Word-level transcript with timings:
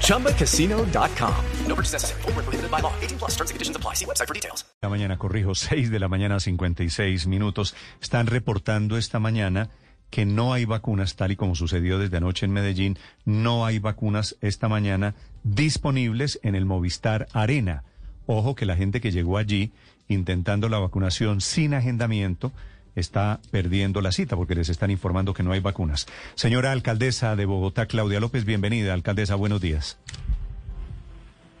ChumbaCasino.com. 0.00 1.34
No 1.66 1.74
purchase 1.74 1.92
necessary. 1.92 2.22
Full 2.22 2.32
prohibited 2.32 2.70
by 2.70 2.80
law. 2.80 2.92
18 3.02 3.18
plus 3.18 3.32
terms 3.36 3.50
and 3.50 3.56
conditions 3.56 3.76
apply. 3.76 3.94
See 3.94 4.06
website 4.06 4.28
for 4.28 4.34
details. 4.34 4.64
La 4.82 4.88
mañana, 4.88 5.18
corrijo, 5.18 5.54
6 5.54 5.90
de 5.90 5.98
la 5.98 6.08
mañana, 6.08 6.40
56 6.40 7.26
minutos. 7.26 7.74
Están 8.00 8.26
reportando 8.26 8.96
esta 8.96 9.18
mañana 9.18 9.70
que 10.10 10.26
no 10.26 10.52
hay 10.52 10.64
vacunas, 10.64 11.16
tal 11.16 11.32
y 11.32 11.36
como 11.36 11.56
sucedió 11.56 11.98
desde 11.98 12.18
anoche 12.18 12.46
en 12.46 12.52
Medellín. 12.52 12.98
No 13.24 13.66
hay 13.66 13.80
vacunas 13.80 14.36
esta 14.40 14.68
mañana 14.68 15.14
disponibles 15.42 16.38
en 16.42 16.54
el 16.54 16.66
Movistar 16.66 17.26
Arena. 17.32 17.82
Ojo 18.26 18.54
que 18.54 18.66
la 18.66 18.76
gente 18.76 19.00
que 19.00 19.10
llegó 19.10 19.38
allí 19.38 19.72
intentando 20.06 20.68
la 20.68 20.78
vacunación 20.78 21.40
sin 21.40 21.74
agendamiento 21.74 22.52
está 22.94 23.40
perdiendo 23.50 24.00
la 24.00 24.12
cita 24.12 24.36
porque 24.36 24.54
les 24.54 24.68
están 24.68 24.90
informando 24.90 25.34
que 25.34 25.42
no 25.42 25.52
hay 25.52 25.60
vacunas. 25.60 26.06
Señora 26.34 26.72
alcaldesa 26.72 27.36
de 27.36 27.44
Bogotá, 27.46 27.86
Claudia 27.86 28.20
López, 28.20 28.44
bienvenida. 28.44 28.94
Alcaldesa, 28.94 29.34
buenos 29.34 29.60
días. 29.60 29.98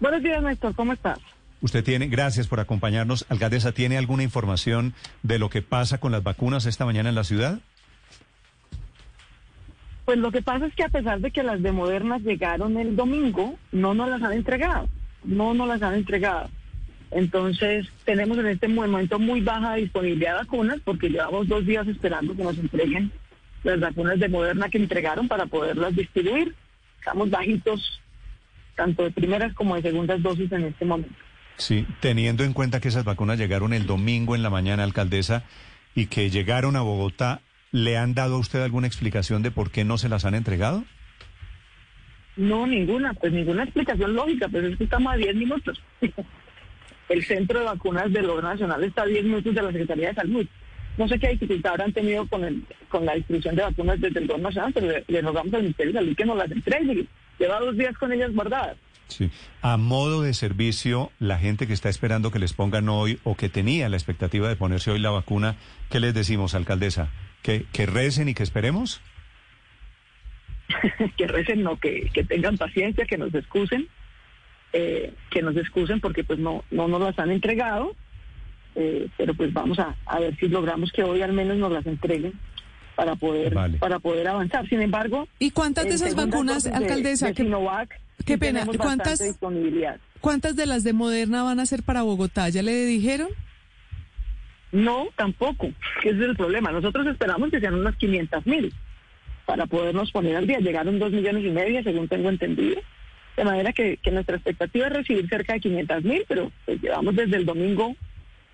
Buenos 0.00 0.22
días, 0.22 0.42
Néstor. 0.42 0.74
¿Cómo 0.74 0.92
estás? 0.92 1.18
Usted 1.60 1.82
tiene, 1.82 2.08
gracias 2.08 2.46
por 2.46 2.60
acompañarnos. 2.60 3.24
Alcaldesa, 3.28 3.72
¿tiene 3.72 3.96
alguna 3.96 4.22
información 4.22 4.94
de 5.22 5.38
lo 5.38 5.48
que 5.48 5.62
pasa 5.62 5.98
con 5.98 6.12
las 6.12 6.22
vacunas 6.22 6.66
esta 6.66 6.84
mañana 6.84 7.08
en 7.08 7.14
la 7.14 7.24
ciudad? 7.24 7.60
Pues 10.04 10.18
lo 10.18 10.30
que 10.30 10.42
pasa 10.42 10.66
es 10.66 10.74
que 10.74 10.84
a 10.84 10.90
pesar 10.90 11.20
de 11.20 11.30
que 11.30 11.42
las 11.42 11.62
de 11.62 11.72
Modernas 11.72 12.22
llegaron 12.22 12.76
el 12.76 12.94
domingo, 12.94 13.58
no 13.72 13.94
nos 13.94 14.10
las 14.10 14.22
han 14.22 14.34
entregado. 14.34 14.88
No 15.24 15.54
nos 15.54 15.66
las 15.66 15.80
han 15.80 15.94
entregado. 15.94 16.50
Entonces, 17.14 17.86
tenemos 18.04 18.36
en 18.38 18.48
este 18.48 18.66
momento 18.66 19.20
muy 19.20 19.40
baja 19.40 19.76
disponibilidad 19.76 20.32
de 20.32 20.38
vacunas 20.38 20.80
porque 20.84 21.08
llevamos 21.08 21.46
dos 21.46 21.64
días 21.64 21.86
esperando 21.86 22.34
que 22.34 22.42
nos 22.42 22.58
entreguen 22.58 23.12
las 23.62 23.78
vacunas 23.78 24.18
de 24.18 24.28
Moderna 24.28 24.68
que 24.68 24.78
entregaron 24.78 25.28
para 25.28 25.46
poderlas 25.46 25.94
distribuir. 25.94 26.56
Estamos 26.98 27.30
bajitos, 27.30 28.00
tanto 28.74 29.04
de 29.04 29.12
primeras 29.12 29.54
como 29.54 29.76
de 29.76 29.82
segundas 29.82 30.20
dosis 30.22 30.50
en 30.50 30.64
este 30.64 30.84
momento. 30.84 31.14
Sí, 31.56 31.86
teniendo 32.00 32.42
en 32.42 32.52
cuenta 32.52 32.80
que 32.80 32.88
esas 32.88 33.04
vacunas 33.04 33.38
llegaron 33.38 33.72
el 33.72 33.86
domingo 33.86 34.34
en 34.34 34.42
la 34.42 34.50
mañana, 34.50 34.82
alcaldesa, 34.82 35.44
y 35.94 36.06
que 36.06 36.30
llegaron 36.30 36.74
a 36.74 36.80
Bogotá, 36.80 37.42
¿le 37.70 37.96
han 37.96 38.14
dado 38.14 38.34
a 38.34 38.38
usted 38.38 38.60
alguna 38.60 38.88
explicación 38.88 39.42
de 39.42 39.52
por 39.52 39.70
qué 39.70 39.84
no 39.84 39.98
se 39.98 40.08
las 40.08 40.24
han 40.24 40.34
entregado? 40.34 40.84
No, 42.36 42.66
ninguna, 42.66 43.14
pues 43.14 43.32
ninguna 43.32 43.62
explicación 43.62 44.16
lógica, 44.16 44.48
pero 44.50 44.66
es 44.66 44.76
que 44.76 44.82
estamos 44.82 45.12
a 45.12 45.16
10 45.16 45.36
minutos. 45.36 45.80
el 47.08 47.24
centro 47.24 47.58
de 47.58 47.66
vacunas 47.66 48.12
del 48.12 48.26
Gobierno 48.26 48.50
Nacional 48.50 48.84
está 48.84 49.02
a 49.02 49.06
10 49.06 49.24
minutos 49.24 49.54
de 49.54 49.62
la 49.62 49.72
Secretaría 49.72 50.08
de 50.08 50.14
Salud. 50.14 50.46
No 50.96 51.08
sé 51.08 51.18
qué 51.18 51.28
dificultad 51.30 51.72
habrán 51.72 51.92
tenido 51.92 52.26
con, 52.28 52.44
el, 52.44 52.62
con 52.88 53.04
la 53.04 53.14
distribución 53.14 53.56
de 53.56 53.62
vacunas 53.62 54.00
desde 54.00 54.20
el 54.20 54.26
Gobierno 54.26 54.48
Nacional, 54.48 54.72
pero 54.72 54.86
le, 55.06 55.20
rogamos 55.20 55.54
al 55.54 55.62
Ministerio 55.62 55.92
de 55.92 55.98
Salud 55.98 56.16
que 56.16 56.24
nos 56.24 56.36
las 56.36 56.50
entregue. 56.50 57.06
Lleva 57.38 57.60
dos 57.60 57.76
días 57.76 57.96
con 57.98 58.12
ellas 58.12 58.32
guardadas. 58.32 58.76
Sí. 59.08 59.30
A 59.60 59.76
modo 59.76 60.22
de 60.22 60.32
servicio, 60.32 61.10
la 61.18 61.38
gente 61.38 61.66
que 61.66 61.72
está 61.72 61.88
esperando 61.88 62.30
que 62.30 62.38
les 62.38 62.52
pongan 62.52 62.88
hoy 62.88 63.18
o 63.24 63.36
que 63.36 63.48
tenía 63.48 63.88
la 63.88 63.96
expectativa 63.96 64.48
de 64.48 64.56
ponerse 64.56 64.90
hoy 64.90 64.98
la 64.98 65.10
vacuna, 65.10 65.56
¿qué 65.90 66.00
les 66.00 66.14
decimos, 66.14 66.54
alcaldesa? 66.54 67.10
¿Que, 67.42 67.66
que 67.72 67.86
recen 67.86 68.28
y 68.28 68.34
que 68.34 68.42
esperemos? 68.42 69.02
que 71.16 71.26
recen, 71.26 71.62
no, 71.62 71.76
que, 71.78 72.08
que 72.14 72.24
tengan 72.24 72.56
paciencia, 72.56 73.04
que 73.04 73.18
nos 73.18 73.34
excusen 73.34 73.88
eh, 74.76 75.14
que 75.30 75.40
nos 75.40 75.56
excusen 75.56 76.00
porque 76.00 76.24
pues 76.24 76.40
no, 76.40 76.64
no 76.72 76.88
nos 76.88 77.00
las 77.00 77.16
han 77.20 77.30
entregado, 77.30 77.94
eh, 78.74 79.08
pero 79.16 79.32
pues 79.34 79.52
vamos 79.52 79.78
a, 79.78 80.18
ver 80.18 80.36
si 80.36 80.48
logramos 80.48 80.90
que 80.90 81.04
hoy 81.04 81.22
al 81.22 81.32
menos 81.32 81.56
nos 81.58 81.70
las 81.70 81.86
entreguen 81.86 82.32
para 82.96 83.14
poder 83.14 83.54
para 83.78 84.00
poder 84.00 84.26
avanzar. 84.26 84.68
Sin 84.68 84.82
embargo, 84.82 85.28
¿y 85.38 85.52
cuántas 85.52 85.84
de 85.84 85.94
esas 85.94 86.16
vacunas, 86.16 86.66
alcaldesa? 86.66 87.28
De, 87.28 87.34
Sinovac, 87.34 88.00
qué 88.24 88.36
pena, 88.36 88.66
¿cuántas 88.76 89.22
cuántas 90.20 90.56
de 90.56 90.66
las 90.66 90.82
de 90.82 90.92
Moderna 90.92 91.44
van 91.44 91.60
a 91.60 91.66
ser 91.66 91.84
para 91.84 92.02
Bogotá? 92.02 92.48
¿Ya 92.48 92.62
le 92.62 92.84
dijeron? 92.84 93.28
No, 94.72 95.06
tampoco. 95.14 95.68
Ese 96.00 96.16
es 96.16 96.20
el 96.20 96.36
problema. 96.36 96.72
Nosotros 96.72 97.06
esperamos 97.06 97.48
que 97.52 97.60
sean 97.60 97.74
unas 97.74 97.94
500 97.94 98.44
mil 98.44 98.74
para 99.46 99.66
podernos 99.66 100.10
poner 100.10 100.34
al 100.34 100.48
día. 100.48 100.58
Llegaron 100.58 100.98
dos 100.98 101.12
millones 101.12 101.44
y 101.44 101.50
medio, 101.50 101.80
según 101.84 102.08
tengo 102.08 102.28
entendido. 102.28 102.80
De 103.36 103.44
manera 103.44 103.72
que, 103.72 103.98
nuestra 104.12 104.36
expectativa 104.36 104.86
es 104.86 104.92
recibir 104.92 105.28
cerca 105.28 105.54
de 105.54 105.60
500 105.60 106.04
mil, 106.04 106.24
pero 106.28 106.52
pues, 106.64 106.80
llevamos 106.80 107.16
desde 107.16 107.36
el 107.36 107.46
domingo 107.46 107.96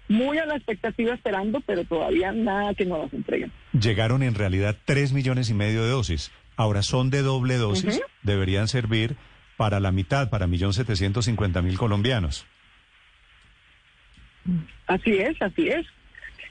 muy 0.08 0.38
a 0.38 0.46
la 0.46 0.56
expectativa 0.56 1.14
esperando, 1.14 1.60
pero 1.60 1.84
todavía 1.84 2.32
nada 2.32 2.74
que 2.74 2.84
nos 2.84 3.00
las 3.00 3.12
entreguen. 3.12 3.52
Llegaron 3.72 4.22
en 4.22 4.34
realidad 4.34 4.76
3 4.84 5.12
millones 5.12 5.50
y 5.50 5.54
medio 5.54 5.84
de 5.84 5.90
dosis. 5.90 6.32
Ahora 6.56 6.82
son 6.82 7.10
de 7.10 7.22
doble 7.22 7.56
dosis, 7.56 8.00
deberían 8.22 8.68
servir 8.68 9.16
para 9.56 9.78
la 9.78 9.92
mitad, 9.92 10.30
para 10.30 10.46
1.750.000 10.46 11.76
colombianos. 11.76 12.46
Así 14.86 15.18
es, 15.18 15.40
así 15.40 15.68
es. 15.68 15.86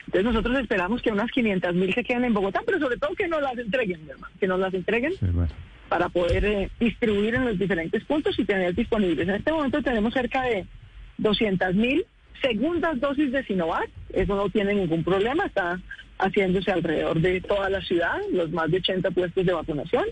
Entonces 0.05 0.23
nosotros 0.23 0.57
esperamos 0.59 1.01
que 1.01 1.11
unas 1.11 1.29
500 1.29 1.75
mil 1.75 1.93
se 1.93 2.03
queden 2.03 2.25
en 2.25 2.33
Bogotá, 2.33 2.61
pero 2.65 2.79
sobre 2.79 2.97
todo 2.97 3.13
que 3.13 3.27
nos 3.27 3.41
las 3.41 3.57
entreguen, 3.57 4.09
hermano, 4.09 4.33
que 4.39 4.47
nos 4.47 4.59
las 4.59 4.73
entreguen 4.73 5.13
para 5.89 6.07
poder 6.09 6.45
eh, 6.45 6.69
distribuir 6.79 7.35
en 7.35 7.45
los 7.45 7.59
diferentes 7.59 8.03
puntos 8.05 8.37
y 8.39 8.45
tener 8.45 8.73
disponibles. 8.73 9.27
En 9.27 9.35
este 9.35 9.51
momento 9.51 9.81
tenemos 9.81 10.13
cerca 10.13 10.43
de 10.43 10.65
200 11.17 11.75
mil 11.75 12.05
segundas 12.41 12.99
dosis 12.99 13.31
de 13.31 13.43
Sinovac, 13.43 13.89
eso 14.13 14.35
no 14.35 14.49
tiene 14.49 14.73
ningún 14.73 15.03
problema, 15.03 15.45
está 15.45 15.79
haciéndose 16.19 16.71
alrededor 16.71 17.19
de 17.19 17.41
toda 17.41 17.69
la 17.69 17.81
ciudad, 17.81 18.17
los 18.31 18.51
más 18.51 18.69
de 18.71 18.77
80 18.77 19.11
puestos 19.11 19.45
de 19.45 19.53
vacunación. 19.53 20.05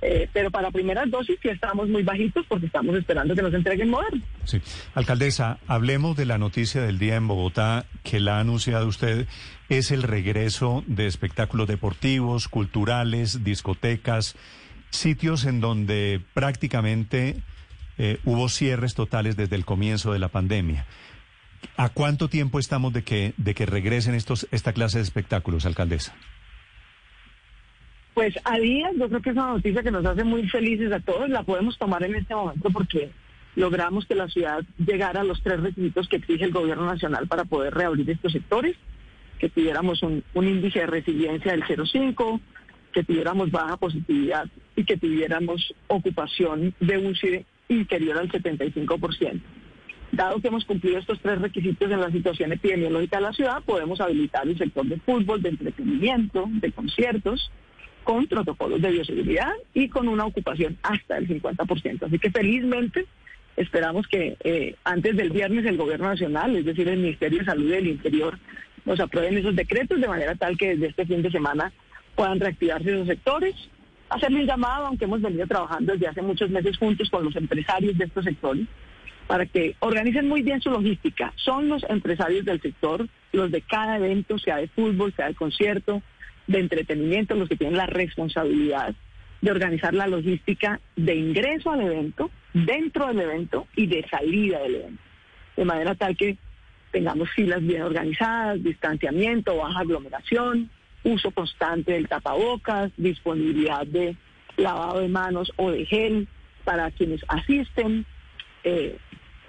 Eh, 0.00 0.28
pero 0.32 0.48
para 0.52 0.70
primeras 0.70 1.10
dosis 1.10 1.36
sí 1.42 1.48
estamos 1.48 1.88
muy 1.88 2.04
bajitos 2.04 2.46
porque 2.46 2.66
estamos 2.66 2.96
esperando 2.96 3.34
que 3.34 3.42
nos 3.42 3.52
entreguen 3.52 3.90
moderno. 3.90 4.22
Sí. 4.44 4.60
Alcaldesa, 4.94 5.58
hablemos 5.66 6.16
de 6.16 6.24
la 6.24 6.38
noticia 6.38 6.82
del 6.82 7.00
día 7.00 7.16
en 7.16 7.26
Bogotá 7.26 7.84
que 8.04 8.20
la 8.20 8.36
ha 8.36 8.40
anunciado 8.40 8.86
usted. 8.86 9.26
Es 9.68 9.90
el 9.90 10.04
regreso 10.04 10.84
de 10.86 11.08
espectáculos 11.08 11.66
deportivos, 11.66 12.46
culturales, 12.46 13.42
discotecas, 13.42 14.36
sitios 14.90 15.44
en 15.44 15.60
donde 15.60 16.20
prácticamente 16.34 17.36
eh, 17.98 18.18
hubo 18.24 18.48
cierres 18.48 18.94
totales 18.94 19.36
desde 19.36 19.56
el 19.56 19.64
comienzo 19.64 20.12
de 20.12 20.18
la 20.18 20.28
pandemia. 20.28 20.86
¿A 21.76 21.88
cuánto 21.88 22.28
tiempo 22.28 22.58
estamos 22.58 22.92
de 22.92 23.02
que, 23.02 23.34
de 23.36 23.54
que 23.54 23.66
regresen 23.66 24.14
estos, 24.14 24.46
esta 24.52 24.72
clase 24.72 24.98
de 24.98 25.04
espectáculos, 25.04 25.66
alcaldesa? 25.66 26.14
Pues 28.14 28.34
a 28.44 28.58
días, 28.58 28.92
yo 28.98 29.08
creo 29.08 29.22
que 29.22 29.30
es 29.30 29.36
una 29.36 29.52
noticia 29.52 29.82
que 29.82 29.90
nos 29.90 30.04
hace 30.04 30.24
muy 30.24 30.48
felices 30.48 30.92
a 30.92 31.00
todos. 31.00 31.28
La 31.28 31.42
podemos 31.42 31.78
tomar 31.78 32.02
en 32.02 32.16
este 32.16 32.34
momento 32.34 32.70
porque 32.70 33.10
logramos 33.54 34.06
que 34.06 34.14
la 34.14 34.28
ciudad 34.28 34.64
llegara 34.78 35.20
a 35.20 35.24
los 35.24 35.42
tres 35.42 35.60
requisitos 35.60 36.08
que 36.08 36.16
exige 36.16 36.44
el 36.44 36.52
gobierno 36.52 36.86
nacional 36.86 37.26
para 37.28 37.44
poder 37.44 37.74
reabrir 37.74 38.08
estos 38.10 38.32
sectores, 38.32 38.76
que 39.38 39.48
tuviéramos 39.48 40.02
un, 40.02 40.24
un 40.34 40.48
índice 40.48 40.80
de 40.80 40.86
resiliencia 40.86 41.52
del 41.52 41.64
0,5, 41.64 42.40
que 42.98 43.04
tuviéramos 43.04 43.52
baja 43.52 43.76
positividad 43.76 44.48
y 44.74 44.82
que 44.82 44.96
tuviéramos 44.96 45.72
ocupación 45.86 46.74
de 46.80 46.98
UCI 46.98 47.46
inferior 47.68 48.18
al 48.18 48.28
75%. 48.28 49.40
Dado 50.10 50.40
que 50.40 50.48
hemos 50.48 50.64
cumplido 50.64 50.98
estos 50.98 51.20
tres 51.20 51.40
requisitos 51.40 51.92
en 51.92 52.00
la 52.00 52.10
situación 52.10 52.50
epidemiológica 52.50 53.18
de 53.18 53.22
la 53.22 53.32
ciudad, 53.32 53.62
podemos 53.64 54.00
habilitar 54.00 54.48
el 54.48 54.58
sector 54.58 54.84
de 54.86 54.98
fútbol, 54.98 55.40
de 55.40 55.50
entretenimiento, 55.50 56.48
de 56.50 56.72
conciertos, 56.72 57.52
con 58.02 58.26
protocolos 58.26 58.82
de 58.82 58.90
bioseguridad 58.90 59.52
y 59.74 59.88
con 59.88 60.08
una 60.08 60.24
ocupación 60.24 60.76
hasta 60.82 61.18
el 61.18 61.28
50%. 61.28 62.02
Así 62.02 62.18
que 62.18 62.32
felizmente 62.32 63.06
esperamos 63.56 64.08
que 64.08 64.36
eh, 64.42 64.74
antes 64.82 65.16
del 65.16 65.30
viernes 65.30 65.66
el 65.66 65.76
Gobierno 65.76 66.08
Nacional, 66.08 66.56
es 66.56 66.64
decir, 66.64 66.88
el 66.88 66.98
Ministerio 66.98 67.38
de 67.38 67.44
Salud 67.44 67.70
del 67.70 67.86
Interior, 67.86 68.36
nos 68.84 68.98
aprueben 68.98 69.38
esos 69.38 69.54
decretos 69.54 70.00
de 70.00 70.08
manera 70.08 70.34
tal 70.34 70.58
que 70.58 70.70
desde 70.70 70.88
este 70.88 71.06
fin 71.06 71.22
de 71.22 71.30
semana 71.30 71.72
puedan 72.18 72.40
reactivarse 72.40 72.90
esos 72.90 73.06
sectores. 73.06 73.54
Hacerle 74.10 74.40
un 74.40 74.46
llamado, 74.46 74.86
aunque 74.86 75.04
hemos 75.04 75.22
venido 75.22 75.46
trabajando 75.46 75.92
desde 75.92 76.08
hace 76.08 76.20
muchos 76.20 76.50
meses 76.50 76.76
juntos 76.76 77.08
con 77.10 77.24
los 77.24 77.36
empresarios 77.36 77.96
de 77.96 78.06
estos 78.06 78.24
sectores, 78.24 78.66
para 79.28 79.46
que 79.46 79.76
organicen 79.78 80.26
muy 80.26 80.42
bien 80.42 80.60
su 80.60 80.68
logística. 80.68 81.32
Son 81.36 81.68
los 81.68 81.84
empresarios 81.88 82.44
del 82.44 82.60
sector, 82.60 83.06
los 83.30 83.52
de 83.52 83.60
cada 83.60 83.98
evento, 83.98 84.36
sea 84.36 84.56
de 84.56 84.66
fútbol, 84.66 85.14
sea 85.14 85.28
de 85.28 85.36
concierto, 85.36 86.02
de 86.48 86.58
entretenimiento, 86.58 87.36
los 87.36 87.48
que 87.48 87.56
tienen 87.56 87.76
la 87.76 87.86
responsabilidad 87.86 88.96
de 89.40 89.50
organizar 89.52 89.94
la 89.94 90.08
logística 90.08 90.80
de 90.96 91.14
ingreso 91.14 91.70
al 91.70 91.82
evento, 91.82 92.32
dentro 92.52 93.06
del 93.06 93.20
evento 93.20 93.68
y 93.76 93.86
de 93.86 94.04
salida 94.08 94.58
del 94.58 94.74
evento. 94.74 95.02
De 95.56 95.64
manera 95.64 95.94
tal 95.94 96.16
que 96.16 96.36
tengamos 96.90 97.30
filas 97.30 97.64
bien 97.64 97.82
organizadas, 97.82 98.60
distanciamiento, 98.60 99.56
baja 99.56 99.80
aglomeración, 99.80 100.68
uso 101.04 101.30
constante 101.30 101.92
del 101.92 102.08
tapabocas, 102.08 102.92
disponibilidad 102.96 103.86
de 103.86 104.16
lavado 104.56 105.00
de 105.00 105.08
manos 105.08 105.52
o 105.56 105.70
de 105.70 105.86
gel 105.86 106.28
para 106.64 106.90
quienes 106.90 107.20
asisten. 107.28 108.04
Eh, 108.64 108.98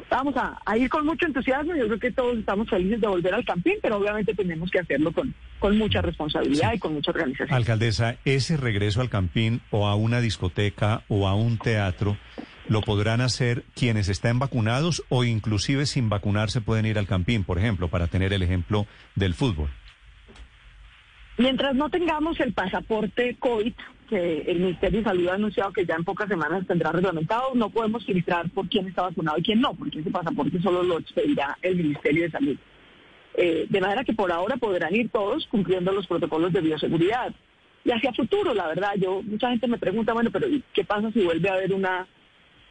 vamos 0.09 0.35
a, 0.37 0.77
ir 0.77 0.89
con 0.89 1.05
mucho 1.05 1.25
entusiasmo. 1.25 1.75
Yo 1.75 1.87
creo 1.87 1.99
que 1.99 2.11
todos 2.11 2.37
estamos 2.37 2.69
felices 2.69 3.01
de 3.01 3.07
volver 3.07 3.33
al 3.33 3.45
campín, 3.45 3.75
pero 3.81 3.97
obviamente 3.97 4.33
tenemos 4.33 4.69
que 4.71 4.79
hacerlo 4.79 5.11
con, 5.11 5.33
con 5.59 5.77
mucha 5.77 6.01
responsabilidad 6.01 6.73
y 6.73 6.79
con 6.79 6.93
mucha 6.93 7.11
organización. 7.11 7.53
Alcaldesa, 7.53 8.17
ese 8.25 8.57
regreso 8.57 9.01
al 9.01 9.09
campín 9.09 9.61
o 9.71 9.87
a 9.87 9.95
una 9.95 10.21
discoteca 10.21 11.03
o 11.07 11.27
a 11.27 11.35
un 11.35 11.57
teatro, 11.57 12.17
¿lo 12.67 12.81
podrán 12.81 13.21
hacer 13.21 13.63
quienes 13.75 14.09
están 14.09 14.39
vacunados 14.39 15.03
o 15.09 15.23
inclusive 15.23 15.85
sin 15.85 16.09
vacunarse 16.09 16.61
pueden 16.61 16.85
ir 16.85 16.97
al 16.97 17.07
campín, 17.07 17.43
por 17.43 17.57
ejemplo, 17.57 17.87
para 17.87 18.07
tener 18.07 18.33
el 18.33 18.43
ejemplo 18.43 18.85
del 19.15 19.33
fútbol? 19.33 19.69
Mientras 21.39 21.73
no 21.73 21.89
tengamos 21.89 22.37
el 22.41 22.51
pasaporte 22.51 23.37
COVID, 23.39 23.71
que 24.09 24.41
el 24.41 24.59
Ministerio 24.59 24.99
de 24.99 25.05
Salud 25.05 25.27
ha 25.29 25.35
anunciado 25.35 25.71
que 25.71 25.85
ya 25.85 25.95
en 25.95 26.03
pocas 26.03 26.27
semanas 26.27 26.67
tendrá 26.67 26.91
reglamentado, 26.91 27.51
no 27.55 27.69
podemos 27.69 28.05
filtrar 28.05 28.49
por 28.49 28.67
quién 28.67 28.87
está 28.87 29.03
vacunado 29.03 29.37
y 29.37 29.43
quién 29.43 29.61
no, 29.61 29.73
porque 29.73 30.01
ese 30.01 30.11
pasaporte 30.11 30.61
solo 30.61 30.83
lo 30.83 30.99
expedirá 30.99 31.57
el 31.61 31.77
Ministerio 31.77 32.23
de 32.23 32.31
Salud. 32.31 32.57
Eh, 33.35 33.67
de 33.69 33.79
manera 33.79 34.03
que 34.03 34.11
por 34.11 34.33
ahora 34.33 34.57
podrán 34.57 34.93
ir 34.93 35.11
todos 35.11 35.47
cumpliendo 35.47 35.93
los 35.93 36.07
protocolos 36.07 36.51
de 36.51 36.59
bioseguridad. 36.59 37.33
Y 37.85 37.91
hacia 37.91 38.11
futuro, 38.11 38.53
la 38.53 38.67
verdad, 38.67 38.95
yo 38.97 39.21
mucha 39.23 39.49
gente 39.49 39.65
me 39.67 39.77
pregunta, 39.77 40.11
bueno, 40.11 40.31
pero 40.31 40.45
¿qué 40.73 40.83
pasa 40.83 41.09
si 41.13 41.23
vuelve 41.23 41.47
a 41.47 41.53
haber 41.53 41.73
una, 41.73 42.05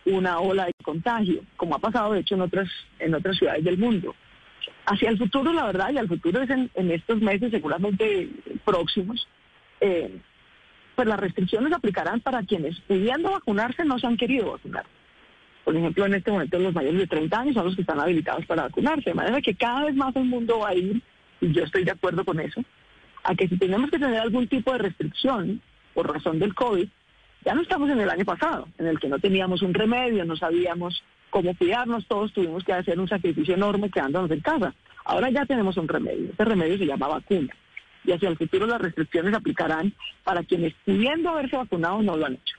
una 0.05 0.41
ola 0.41 0.67
de 0.67 0.75
contagio, 0.85 1.41
como 1.57 1.75
ha 1.75 1.79
pasado 1.79 2.13
de 2.13 2.21
hecho 2.21 2.35
en 2.35 2.43
otras, 2.43 2.69
en 2.99 3.15
otras 3.15 3.39
ciudades 3.39 3.65
del 3.65 3.79
mundo? 3.79 4.15
Hacia 4.87 5.11
el 5.11 5.19
futuro, 5.19 5.53
la 5.53 5.67
verdad, 5.67 5.91
y 5.93 5.99
al 5.99 6.09
futuro 6.09 6.43
es 6.43 6.51
en, 6.51 6.91
estos 6.91 7.21
meses 7.21 7.51
seguramente 7.51 8.31
próximos, 8.65 9.29
eh, 9.81 10.19
pues 10.97 11.07
las 11.07 11.21
restricciones 11.21 11.73
aplicarán 11.73 12.21
para 12.21 12.43
quienes 12.43 12.79
pudiendo 12.81 13.31
vacunarse 13.31 13.85
no 13.85 13.99
se 13.99 14.07
han 14.07 14.17
querido 14.17 14.53
vacunar. 14.53 14.85
Por 15.65 15.77
ejemplo, 15.77 16.07
en 16.07 16.15
este 16.15 16.31
momento 16.33 16.59
los 16.59 16.75
mayores 16.75 17.01
de 17.01 17.07
30 17.07 17.39
años 17.39 17.55
son 17.55 17.67
los 17.67 17.77
que 17.77 17.83
están 17.83 18.01
habilitados 18.01 18.47
para 18.47 18.63
vacunarse, 18.63 19.11
de 19.11 19.15
manera 19.15 19.41
que 19.43 19.55
cada 19.55 19.85
vez 19.85 19.95
más 19.95 20.17
el 20.17 20.25
mundo 20.25 20.61
va 20.61 20.71
a 20.71 20.75
ir, 20.75 21.03
y 21.41 21.53
yo 21.53 21.65
estoy 21.65 21.85
de 21.85 21.91
acuerdo 21.91 22.25
con 22.25 22.41
eso, 22.41 22.63
a 23.25 23.35
que 23.35 23.47
si 23.49 23.59
tenemos 23.59 23.91
que 23.91 23.99
tener 23.99 24.19
algún 24.19 24.49
tipo 24.49 24.73
de 24.73 24.79
restricción 24.79 25.61
por 25.93 26.11
razón 26.11 26.39
del 26.39 26.55
COVID, 26.55 26.89
ya 27.45 27.55
no 27.55 27.63
estamos 27.63 27.91
en 27.91 28.01
el 28.01 28.11
año 28.11 28.25
pasado, 28.25 28.67
en 28.79 28.87
el 28.87 28.99
que 28.99 29.09
no 29.09 29.19
teníamos 29.19 29.63
un 29.63 29.75
remedio, 29.75 30.25
no 30.25 30.37
sabíamos 30.37 31.03
cómo 31.31 31.55
cuidarnos, 31.57 32.07
todos 32.07 32.33
tuvimos 32.33 32.65
que 32.65 32.73
hacer 32.73 32.99
un 32.99 33.09
sacrificio 33.09 33.55
enorme 33.55 33.91
quedándonos 33.91 34.31
en 34.31 34.41
casa. 34.41 34.75
Ahora 35.05 35.31
ya 35.31 35.47
tenemos 35.47 35.77
un 35.77 35.89
remedio, 35.89 36.31
ese 36.33 36.45
remedio 36.45 36.79
se 36.79 36.87
llama 36.87 37.09
vacuna 37.09 37.55
y 38.05 38.13
hacia 38.13 38.29
el 38.29 38.39
futuro 38.39 38.67
las 38.67 38.81
restricciones 38.81 39.35
aplicarán 39.35 39.93
para 40.25 40.43
quienes 40.43 40.75
pudiendo 40.85 41.31
haberse 41.31 41.57
vacunado 41.57 42.03
no 42.03 42.17
lo 42.17 42.27
han 42.27 42.35
hecho. 42.35 42.57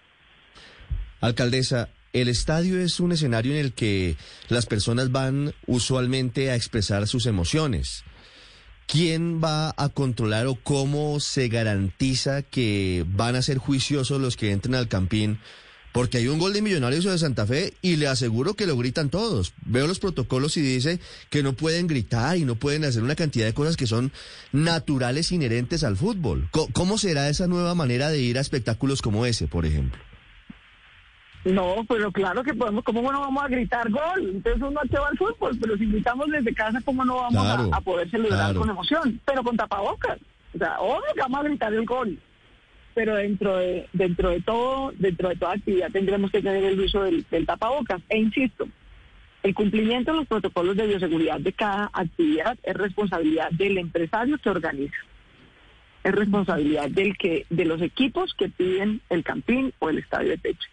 Alcaldesa, 1.22 1.90
el 2.14 2.28
estadio 2.28 2.80
es 2.80 3.00
un 3.00 3.12
escenario 3.12 3.54
en 3.54 3.60
el 3.60 3.74
que 3.74 4.16
las 4.48 4.66
personas 4.66 5.12
van 5.12 5.54
usualmente 5.68 6.52
a 6.52 6.56
expresar 6.56 7.08
sus 7.08 7.26
emociones. 7.26 8.04
¿Quién 8.88 9.44
va 9.44 9.74
a 9.78 9.90
controlar 9.90 10.48
o 10.48 10.56
cómo 10.56 11.20
se 11.20 11.48
garantiza 11.48 12.42
que 12.42 13.06
van 13.08 13.36
a 13.36 13.42
ser 13.42 13.58
juiciosos 13.60 14.20
los 14.20 14.36
que 14.36 14.52
entren 14.52 14.76
al 14.76 14.88
campín 14.88 15.40
porque 15.92 16.18
hay 16.18 16.28
un 16.28 16.40
gol 16.40 16.54
de 16.54 16.62
Millonarios 16.62 17.04
de 17.04 17.18
Santa 17.18 17.46
Fe 17.46 17.74
y 17.82 17.96
le 17.96 18.08
aseguro 18.08 18.54
que 18.54 18.68
lo 18.68 18.78
gritan 18.78 19.10
todos. 19.10 19.54
Veo 19.66 19.88
los 19.88 20.00
protocolos 20.00 20.58
y 20.58 20.62
dice 20.62 21.00
que 21.30 21.44
no 21.44 21.54
pueden 21.54 21.88
gritar 21.88 22.38
y 22.38 22.46
no 22.46 22.56
pueden 22.56 22.84
hacer 22.84 23.04
una 23.04 23.16
cantidad 23.16 23.46
de 23.46 23.54
cosas 23.54 23.78
que 23.78 23.88
son 23.88 24.12
naturales 24.52 25.32
inherentes 25.32 25.84
al 25.84 25.98
fútbol. 25.98 26.50
¿Cómo 26.74 26.98
será 26.98 27.30
esa 27.30 27.48
nueva 27.48 27.76
manera 27.76 28.10
de 28.10 28.20
ir 28.22 28.38
a 28.38 28.42
espectáculos 28.42 29.02
como 29.02 29.26
ese, 29.26 29.48
por 29.48 29.66
ejemplo? 29.66 30.00
No, 31.46 31.86
pero 31.88 32.12
claro 32.12 32.44
que 32.44 32.54
podemos, 32.54 32.84
¿cómo 32.84 33.12
no 33.12 33.22
vamos 33.22 33.44
a 33.44 33.48
gritar 33.48 33.90
gol? 33.90 34.30
Entonces 34.30 34.62
uno 34.62 34.82
se 34.90 35.00
va 35.00 35.08
al 35.08 35.18
fútbol, 35.18 35.58
pero 35.60 35.78
si 35.78 35.86
gritamos 35.86 36.28
desde 36.30 36.54
casa, 36.54 36.82
¿cómo 36.84 37.06
no 37.06 37.16
vamos 37.16 37.72
a, 37.72 37.82
poder 37.82 38.10
celebrar 38.10 38.54
con 38.54 38.70
emoción? 38.70 39.20
Pero 39.26 39.44
con 39.44 39.56
tapabocas. 39.56 40.20
O 40.54 40.58
sea, 40.58 40.80
obvio 40.80 41.14
que 41.14 41.22
vamos 41.22 41.40
a 41.40 41.44
gritar 41.44 41.74
el 41.74 41.86
gol 41.86 42.20
pero 42.94 43.16
dentro 43.16 43.58
de, 43.58 43.88
dentro 43.94 44.30
de 44.30 44.42
todo, 44.42 44.92
dentro 44.98 45.30
de 45.30 45.36
toda 45.36 45.54
actividad 45.54 45.92
tendremos 45.92 46.32
que 46.32 46.42
tener 46.42 46.64
el 46.64 46.80
uso 46.80 47.04
del, 47.04 47.26
tapabocas. 47.46 48.02
E 48.10 48.18
insisto, 48.18 48.68
el 49.44 49.54
cumplimiento 49.54 50.12
de 50.12 50.18
los 50.20 50.28
protocolos 50.28 50.76
de 50.76 50.88
bioseguridad 50.88 51.40
de 51.40 51.54
cada 51.54 51.90
actividad 51.94 52.58
es 52.64 52.76
responsabilidad 52.76 53.52
del 53.52 53.78
empresario 53.78 54.38
que 54.38 54.50
organiza. 54.50 54.98
Es 56.04 56.14
responsabilidad 56.14 56.90
del 56.90 57.18
que, 57.18 57.46
de 57.50 57.66
los 57.66 57.82
equipos 57.82 58.34
que 58.34 58.50
piden 58.50 59.02
el 59.10 59.24
campín 59.24 59.74
o 59.80 59.90
el 59.90 60.00
estadio 60.00 60.30
de 60.30 60.38
techo. 60.38 60.70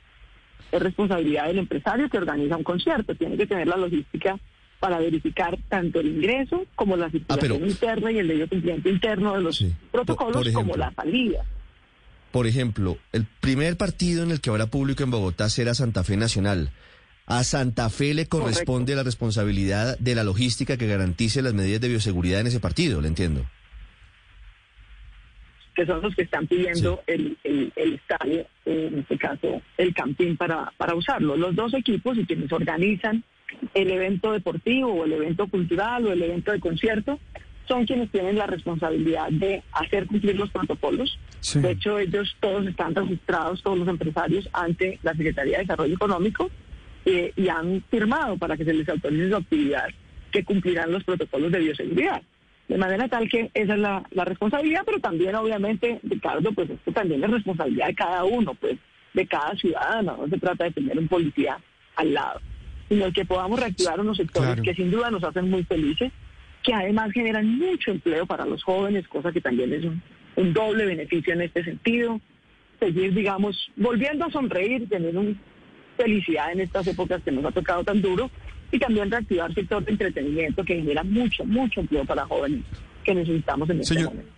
Es 0.72 0.82
responsabilidad 0.82 1.46
del 1.46 1.58
empresario 1.58 2.08
que 2.08 2.18
organiza 2.18 2.56
un 2.56 2.64
concierto. 2.64 3.14
Tiene 3.14 3.36
que 3.36 3.46
tener 3.46 3.68
la 3.68 3.76
logística 3.76 4.38
para 4.80 4.98
verificar 4.98 5.58
tanto 5.68 6.00
el 6.00 6.08
ingreso 6.08 6.64
como 6.74 6.96
la 6.96 7.06
ah, 7.06 7.10
situación 7.10 7.66
interna 7.66 8.12
y 8.12 8.18
el 8.18 8.28
debido 8.28 8.48
cumplimiento 8.48 8.88
interno 8.88 9.34
de 9.34 9.42
los 9.42 9.64
protocolos 9.90 10.48
como 10.50 10.76
la 10.76 10.92
salida. 10.92 11.44
Por 12.36 12.46
ejemplo, 12.46 12.98
el 13.14 13.24
primer 13.40 13.78
partido 13.78 14.22
en 14.22 14.30
el 14.30 14.42
que 14.42 14.50
habrá 14.50 14.66
público 14.66 15.02
en 15.02 15.10
Bogotá 15.10 15.48
será 15.48 15.72
Santa 15.72 16.04
Fe 16.04 16.18
Nacional. 16.18 16.68
A 17.24 17.42
Santa 17.44 17.88
Fe 17.88 18.12
le 18.12 18.26
corresponde 18.26 18.94
la 18.94 19.02
responsabilidad 19.02 19.98
de 19.98 20.14
la 20.14 20.22
logística 20.22 20.76
que 20.76 20.86
garantice 20.86 21.40
las 21.40 21.54
medidas 21.54 21.80
de 21.80 21.88
bioseguridad 21.88 22.40
en 22.40 22.48
ese 22.48 22.60
partido, 22.60 23.00
le 23.00 23.08
entiendo. 23.08 23.46
Que 25.74 25.86
son 25.86 26.02
los 26.02 26.14
que 26.14 26.24
están 26.24 26.46
pidiendo 26.46 27.02
el, 27.06 27.38
estadio, 27.74 28.44
en 28.66 28.98
este 28.98 29.16
caso 29.16 29.62
el 29.78 29.94
campín 29.94 30.36
para, 30.36 30.70
para 30.76 30.94
usarlo. 30.94 31.38
Los 31.38 31.56
dos 31.56 31.72
equipos 31.72 32.18
y 32.18 32.26
quienes 32.26 32.52
organizan 32.52 33.24
el 33.72 33.90
evento 33.90 34.32
deportivo 34.32 34.92
o 34.92 35.04
el 35.06 35.14
evento 35.14 35.46
cultural 35.46 36.06
o 36.06 36.12
el 36.12 36.22
evento 36.22 36.52
de 36.52 36.60
concierto 36.60 37.18
son 37.66 37.86
quienes 37.86 38.10
tienen 38.10 38.36
la 38.36 38.46
responsabilidad 38.46 39.28
de 39.30 39.62
hacer 39.72 40.06
cumplir 40.06 40.36
los 40.36 40.50
protocolos. 40.50 41.18
De 41.54 41.72
hecho, 41.72 41.98
ellos 41.98 42.36
todos 42.40 42.66
están 42.66 42.94
registrados, 42.94 43.62
todos 43.62 43.78
los 43.78 43.88
empresarios, 43.88 44.48
ante 44.52 44.98
la 45.02 45.14
Secretaría 45.14 45.58
de 45.58 45.64
Desarrollo 45.64 45.94
Económico 45.94 46.50
eh, 47.04 47.32
y 47.36 47.48
han 47.48 47.82
firmado 47.90 48.36
para 48.36 48.56
que 48.56 48.64
se 48.64 48.74
les 48.74 48.88
autorice 48.88 49.28
su 49.28 49.36
actividad 49.36 49.86
que 50.30 50.44
cumplirán 50.44 50.92
los 50.92 51.04
protocolos 51.04 51.52
de 51.52 51.60
bioseguridad. 51.60 52.22
De 52.68 52.78
manera 52.78 53.08
tal 53.08 53.28
que 53.28 53.50
esa 53.54 53.74
es 53.74 53.78
la, 53.78 54.02
responsabilidad, 54.10 54.82
pero 54.84 54.98
también, 54.98 55.34
obviamente, 55.36 56.00
Ricardo, 56.02 56.52
pues 56.52 56.68
esto 56.68 56.92
también 56.92 57.22
es 57.22 57.30
responsabilidad 57.30 57.86
de 57.86 57.94
cada 57.94 58.24
uno, 58.24 58.54
pues 58.54 58.76
de 59.14 59.26
cada 59.26 59.54
ciudadano. 59.54 60.18
No 60.20 60.28
se 60.28 60.38
trata 60.38 60.64
de 60.64 60.72
tener 60.72 60.98
un 60.98 61.06
policía 61.06 61.58
al 61.94 62.12
lado, 62.12 62.40
sino 62.88 63.12
que 63.12 63.24
podamos 63.24 63.60
reactivar 63.60 64.00
unos 64.00 64.16
sectores 64.16 64.60
que 64.62 64.74
sin 64.74 64.90
duda 64.90 65.10
nos 65.10 65.22
hacen 65.22 65.48
muy 65.48 65.62
felices 65.62 66.12
que 66.66 66.74
además 66.74 67.12
generan 67.12 67.58
mucho 67.58 67.92
empleo 67.92 68.26
para 68.26 68.44
los 68.44 68.64
jóvenes, 68.64 69.06
cosa 69.06 69.30
que 69.30 69.40
también 69.40 69.72
es 69.72 69.84
un, 69.84 70.52
doble 70.52 70.84
beneficio 70.84 71.32
en 71.32 71.42
este 71.42 71.62
sentido. 71.62 72.20
Seguir, 72.80 73.14
digamos, 73.14 73.70
volviendo 73.76 74.24
a 74.24 74.30
sonreír, 74.30 74.88
tener 74.88 75.16
una 75.16 75.32
felicidad 75.96 76.50
en 76.50 76.60
estas 76.60 76.84
épocas 76.88 77.22
que 77.22 77.30
nos 77.30 77.44
ha 77.44 77.52
tocado 77.52 77.84
tan 77.84 78.02
duro 78.02 78.28
y 78.72 78.80
también 78.80 79.08
reactivar 79.08 79.48
el 79.48 79.54
sector 79.54 79.84
de 79.84 79.92
entretenimiento 79.92 80.64
que 80.64 80.74
genera 80.74 81.04
mucho, 81.04 81.44
mucho 81.44 81.80
empleo 81.80 82.04
para 82.04 82.26
jóvenes 82.26 82.64
que 83.04 83.14
necesitamos 83.14 83.70
en 83.70 83.80
este 83.80 84.02
momento. 84.02 84.32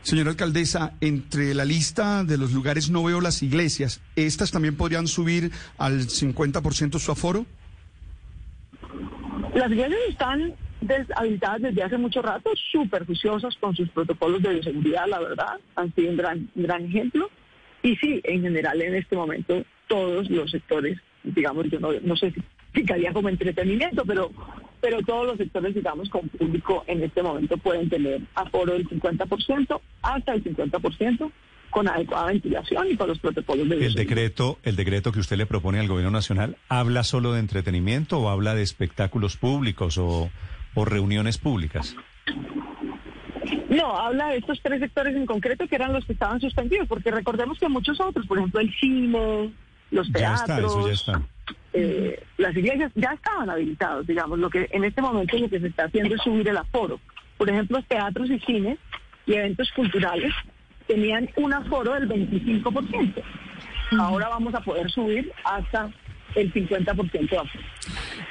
Señora 0.00 0.30
alcaldesa, 0.30 0.94
entre 1.02 1.54
la 1.54 1.66
lista 1.66 2.24
de 2.24 2.38
los 2.38 2.52
lugares 2.52 2.88
no 2.88 3.04
veo 3.04 3.20
las 3.20 3.42
iglesias. 3.42 4.00
¿Estas 4.16 4.50
también 4.50 4.74
podrían 4.74 5.06
subir 5.06 5.52
al 5.76 6.00
50% 6.06 6.98
su 6.98 7.12
aforo? 7.12 7.44
Las 9.54 9.70
iglesias 9.70 10.00
están 10.08 10.54
habilitadas 11.16 11.62
desde 11.62 11.82
hace 11.82 11.98
mucho 11.98 12.22
rato, 12.22 12.50
súper 12.70 13.06
juiciosas 13.06 13.54
con 13.56 13.74
sus 13.74 13.88
protocolos 13.90 14.42
de 14.42 14.54
bioseguridad, 14.54 15.06
la 15.08 15.20
verdad, 15.20 15.60
han 15.76 15.94
sido 15.94 16.10
un 16.10 16.16
gran, 16.16 16.48
gran 16.54 16.84
ejemplo. 16.84 17.30
Y 17.82 17.96
sí, 17.96 18.20
en 18.24 18.42
general 18.42 18.80
en 18.80 18.94
este 18.94 19.16
momento 19.16 19.64
todos 19.88 20.30
los 20.30 20.50
sectores, 20.50 20.98
digamos, 21.24 21.66
yo 21.70 21.80
no, 21.80 21.90
no 22.02 22.16
sé 22.16 22.30
si 22.32 22.42
ficaría 22.72 23.12
como 23.12 23.28
entretenimiento, 23.28 24.04
pero, 24.04 24.30
pero 24.80 25.02
todos 25.02 25.26
los 25.26 25.36
sectores, 25.36 25.74
digamos, 25.74 26.08
con 26.08 26.28
público 26.28 26.84
en 26.86 27.02
este 27.02 27.22
momento 27.22 27.56
pueden 27.58 27.88
tener 27.88 28.22
aforo 28.34 28.72
del 28.72 28.88
50% 28.88 29.80
hasta 30.02 30.34
el 30.34 30.44
50% 30.44 31.30
con 31.70 31.88
adecuada 31.88 32.26
ventilación 32.26 32.86
y 32.90 32.96
con 32.96 33.08
los 33.08 33.18
protocolos 33.18 33.66
de 33.66 33.86
el 33.86 33.94
decreto 33.94 34.58
el 34.62 34.76
decreto 34.76 35.10
que 35.10 35.20
usted 35.20 35.38
le 35.38 35.46
propone 35.46 35.80
al 35.80 35.88
gobierno 35.88 36.10
nacional 36.10 36.58
habla 36.68 37.02
solo 37.02 37.32
de 37.32 37.40
entretenimiento 37.40 38.18
o 38.18 38.28
habla 38.28 38.54
de 38.54 38.60
espectáculos 38.60 39.38
públicos 39.38 39.96
o 39.96 40.30
o 40.74 40.84
reuniones 40.84 41.38
públicas? 41.38 41.96
No, 43.68 43.98
habla 43.98 44.28
de 44.28 44.38
estos 44.38 44.60
tres 44.62 44.80
sectores 44.80 45.16
en 45.16 45.26
concreto 45.26 45.66
que 45.66 45.76
eran 45.76 45.92
los 45.92 46.04
que 46.04 46.12
estaban 46.12 46.40
suspendidos, 46.40 46.86
porque 46.88 47.10
recordemos 47.10 47.58
que 47.58 47.68
muchos 47.68 48.00
otros, 48.00 48.26
por 48.26 48.38
ejemplo, 48.38 48.60
el 48.60 48.72
cine, 48.74 49.52
los 49.90 50.12
teatros, 50.12 51.06
eh, 51.72 52.22
las 52.36 52.54
iglesias 52.54 52.92
ya 52.94 53.12
estaban 53.12 53.48
habilitados, 53.48 54.06
digamos. 54.06 54.38
Lo 54.38 54.50
que 54.50 54.68
en 54.72 54.84
este 54.84 55.00
momento 55.00 55.38
lo 55.38 55.48
que 55.48 55.60
se 55.60 55.68
está 55.68 55.84
haciendo 55.84 56.14
es 56.14 56.22
subir 56.22 56.48
el 56.48 56.56
aforo. 56.56 57.00
Por 57.38 57.48
ejemplo, 57.48 57.82
teatros 57.88 58.30
y 58.30 58.38
cines 58.40 58.78
y 59.26 59.34
eventos 59.34 59.70
culturales 59.72 60.32
tenían 60.86 61.30
un 61.36 61.52
aforo 61.54 61.94
del 61.94 62.08
25%. 62.08 63.22
Ahora 63.98 64.28
vamos 64.28 64.54
a 64.54 64.60
poder 64.60 64.90
subir 64.90 65.32
hasta 65.44 65.90
el 66.34 66.52
50% 66.52 67.30
de 67.30 67.38
aforo. 67.38 67.64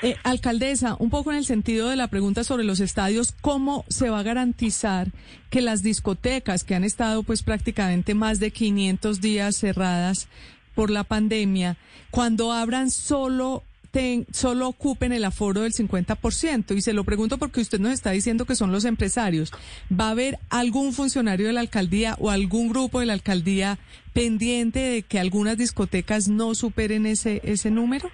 Eh, 0.03 0.15
alcaldesa, 0.23 0.95
un 0.97 1.11
poco 1.11 1.31
en 1.31 1.37
el 1.37 1.45
sentido 1.45 1.89
de 1.89 1.95
la 1.95 2.07
pregunta 2.07 2.43
sobre 2.43 2.63
los 2.63 2.79
estadios, 2.79 3.35
¿cómo 3.41 3.85
se 3.87 4.09
va 4.09 4.19
a 4.19 4.23
garantizar 4.23 5.11
que 5.51 5.61
las 5.61 5.83
discotecas 5.83 6.63
que 6.63 6.73
han 6.73 6.83
estado 6.83 7.21
pues 7.21 7.43
prácticamente 7.43 8.15
más 8.15 8.39
de 8.39 8.49
500 8.49 9.21
días 9.21 9.57
cerradas 9.57 10.27
por 10.73 10.89
la 10.89 11.03
pandemia, 11.03 11.77
cuando 12.09 12.51
abran 12.51 12.89
solo 12.89 13.63
solo 14.31 14.69
ocupen 14.69 15.11
el 15.11 15.25
aforo 15.25 15.61
del 15.61 15.73
50%. 15.73 16.77
Y 16.77 16.81
se 16.81 16.93
lo 16.93 17.03
pregunto 17.03 17.37
porque 17.37 17.59
usted 17.59 17.79
nos 17.79 17.91
está 17.91 18.11
diciendo 18.11 18.45
que 18.45 18.55
son 18.55 18.71
los 18.71 18.85
empresarios. 18.85 19.51
¿Va 19.91 20.07
a 20.07 20.11
haber 20.11 20.39
algún 20.49 20.93
funcionario 20.93 21.47
de 21.47 21.53
la 21.53 21.59
alcaldía 21.59 22.15
o 22.19 22.29
algún 22.29 22.69
grupo 22.69 23.01
de 23.01 23.05
la 23.05 23.13
alcaldía 23.13 23.79
pendiente 24.13 24.79
de 24.79 25.01
que 25.03 25.19
algunas 25.19 25.57
discotecas 25.57 26.29
no 26.29 26.55
superen 26.55 27.05
ese, 27.05 27.41
ese 27.43 27.69
número? 27.69 28.09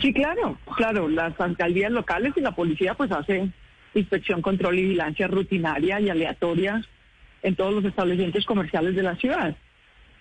Sí, 0.00 0.12
claro, 0.12 0.58
claro. 0.76 1.08
Las 1.08 1.38
alcaldías 1.40 1.92
locales 1.92 2.32
y 2.36 2.40
la 2.40 2.52
policía 2.52 2.94
pues 2.94 3.10
hace 3.12 3.48
inspección, 3.94 4.42
control 4.42 4.78
y 4.78 4.82
vigilancia 4.82 5.26
rutinaria 5.26 6.00
y 6.00 6.10
aleatoria 6.10 6.82
en 7.42 7.56
todos 7.56 7.74
los 7.74 7.84
establecimientos 7.84 8.44
comerciales 8.44 8.94
de 8.94 9.02
la 9.02 9.16
ciudad 9.16 9.56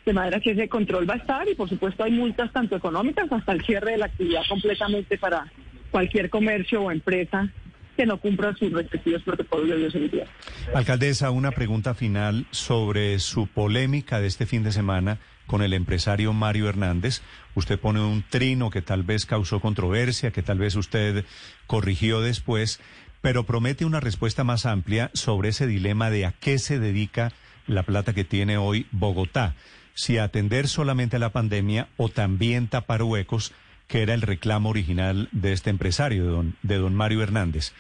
de 0.06 0.14
manera 0.14 0.40
que 0.40 0.52
ese 0.52 0.70
control 0.70 1.10
va 1.10 1.16
a 1.16 1.18
estar 1.18 1.48
y 1.50 1.56
por 1.56 1.68
supuesto 1.68 2.04
hay 2.04 2.12
multas 2.12 2.52
tanto 2.54 2.76
económicas 2.76 3.32
hasta 3.32 3.52
el 3.52 3.66
cierre 3.66 3.94
de 3.94 3.98
la 3.98 4.06
actividad 4.06 4.42
completamente 4.48 5.18
para 5.18 5.52
cualquier 5.92 6.30
comercio 6.30 6.84
o 6.84 6.92
empresa 6.92 7.50
que 7.98 8.06
no 8.06 8.20
cumpla 8.20 8.54
sus 8.54 8.72
respectivos 8.72 9.24
protocolos 9.24 9.70
de 9.70 9.78
bioseguridad. 9.78 10.28
Alcaldesa, 10.74 11.32
una 11.32 11.52
pregunta 11.52 11.94
final 11.94 12.46
sobre 12.52 13.20
su 13.20 13.48
polémica 13.48 14.20
de 14.20 14.28
este 14.28 14.46
fin 14.46 14.64
de 14.64 14.72
semana 14.72 15.18
con 15.48 15.62
el 15.62 15.74
empresario 15.74 16.34
Mario 16.34 16.70
Hernández. 16.70 17.22
Usted 17.56 17.80
pone 17.80 18.02
un 18.02 18.24
trino 18.30 18.70
que 18.70 18.82
tal 18.82 19.04
vez 19.04 19.26
causó 19.26 19.60
controversia, 19.60 20.32
que 20.32 20.44
tal 20.44 20.60
vez 20.60 20.76
usted 20.76 21.26
corrigió 21.68 22.22
después, 22.22 22.80
pero 23.22 23.44
promete 23.44 23.86
una 23.86 24.00
respuesta 24.00 24.44
más 24.44 24.66
amplia 24.66 25.12
sobre 25.14 25.50
ese 25.50 25.68
dilema 25.68 26.10
de 26.10 26.26
a 26.26 26.32
qué 26.32 26.60
se 26.60 26.80
dedica 26.80 27.32
la 27.68 27.84
plata 27.84 28.14
que 28.14 28.24
tiene 28.24 28.58
hoy 28.58 28.88
Bogotá 28.92 29.56
si 29.96 30.18
atender 30.18 30.68
solamente 30.68 31.16
a 31.16 31.20
la 31.20 31.32
pandemia 31.32 31.88
o 31.98 32.10
también 32.10 32.68
tapar 32.68 33.02
huecos, 33.02 33.54
que 33.88 34.02
era 34.02 34.14
el 34.14 34.22
reclamo 34.22 34.70
original 34.70 35.30
de 35.32 35.54
este 35.54 35.70
empresario, 35.70 36.26
de 36.26 36.30
don, 36.30 36.56
de 36.62 36.76
don 36.76 36.94
Mario 36.94 37.24
Hernández. 37.24 37.74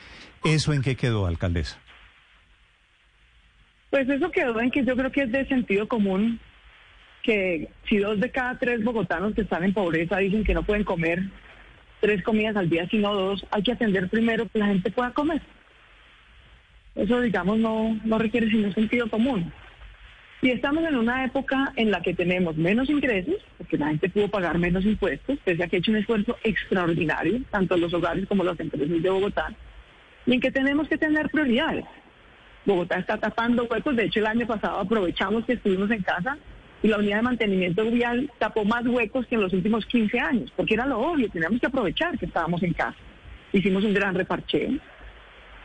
¿Eso 0.43 0.73
en 0.73 0.81
qué 0.81 0.95
quedó, 0.95 1.27
alcaldesa? 1.27 1.77
Pues 3.89 4.09
eso 4.09 4.31
quedó 4.31 4.59
en 4.59 4.71
que 4.71 4.83
yo 4.83 4.95
creo 4.95 5.11
que 5.11 5.23
es 5.23 5.31
de 5.31 5.45
sentido 5.47 5.87
común 5.87 6.39
que 7.25 7.69
si 7.89 7.97
dos 7.97 8.19
de 8.19 8.29
cada 8.29 8.59
tres 8.59 8.83
bogotanos 8.83 9.33
que 9.33 9.41
están 9.41 9.63
en 9.63 9.73
pobreza 9.73 10.19
dicen 10.19 10.43
que 10.43 10.53
no 10.53 10.61
pueden 10.61 10.83
comer 10.83 11.23
tres 11.99 12.21
comidas 12.21 12.55
al 12.55 12.69
día, 12.69 12.87
sino 12.87 13.15
dos, 13.15 13.45
hay 13.49 13.63
que 13.63 13.71
atender 13.71 14.07
primero 14.09 14.47
que 14.47 14.59
la 14.59 14.67
gente 14.67 14.91
pueda 14.91 15.11
comer. 15.11 15.41
Eso, 16.93 17.19
digamos, 17.19 17.57
no, 17.57 17.99
no 18.05 18.19
requiere 18.19 18.49
sino 18.49 18.71
sentido 18.71 19.09
común. 19.09 19.51
Y 20.43 20.51
estamos 20.51 20.83
en 20.83 20.95
una 20.95 21.25
época 21.25 21.73
en 21.75 21.89
la 21.89 22.01
que 22.01 22.13
tenemos 22.13 22.55
menos 22.57 22.89
ingresos, 22.91 23.37
porque 23.57 23.77
la 23.77 23.87
gente 23.87 24.09
pudo 24.09 24.27
pagar 24.27 24.59
menos 24.59 24.85
impuestos, 24.85 25.39
pese 25.43 25.63
a 25.63 25.67
que 25.67 25.77
ha 25.77 25.79
hecho 25.79 25.91
un 25.91 25.97
esfuerzo 25.97 26.37
extraordinario, 26.43 27.41
tanto 27.49 27.75
los 27.75 27.91
hogares 27.93 28.27
como 28.27 28.43
las 28.43 28.59
empresas 28.59 29.01
de 29.01 29.09
Bogotá, 29.09 29.51
y 30.27 30.33
en 30.33 30.39
que 30.39 30.51
tenemos 30.51 30.87
que 30.87 30.99
tener 30.99 31.29
prioridades. 31.31 31.85
Bogotá 32.65 32.99
está 32.99 33.17
tapando 33.17 33.65
huecos, 33.65 33.95
de 33.95 34.05
hecho 34.05 34.19
el 34.19 34.27
año 34.27 34.45
pasado 34.45 34.79
aprovechamos 34.79 35.45
que 35.45 35.53
estuvimos 35.53 35.89
en 35.89 36.03
casa 36.03 36.37
y 36.83 36.87
la 36.87 36.97
unidad 36.97 37.17
de 37.17 37.23
mantenimiento 37.23 37.83
vial 37.89 38.31
tapó 38.37 38.65
más 38.65 38.85
huecos 38.85 39.25
que 39.27 39.35
en 39.35 39.41
los 39.41 39.53
últimos 39.53 39.85
15 39.85 40.19
años, 40.19 40.51
porque 40.55 40.75
era 40.75 40.85
lo 40.85 40.99
obvio, 40.99 41.29
teníamos 41.29 41.59
que 41.59 41.67
aprovechar 41.67 42.17
que 42.17 42.25
estábamos 42.25 42.61
en 42.63 42.73
casa. 42.73 42.97
Hicimos 43.53 43.83
un 43.83 43.93
gran 43.93 44.15
reparcheo 44.15 44.71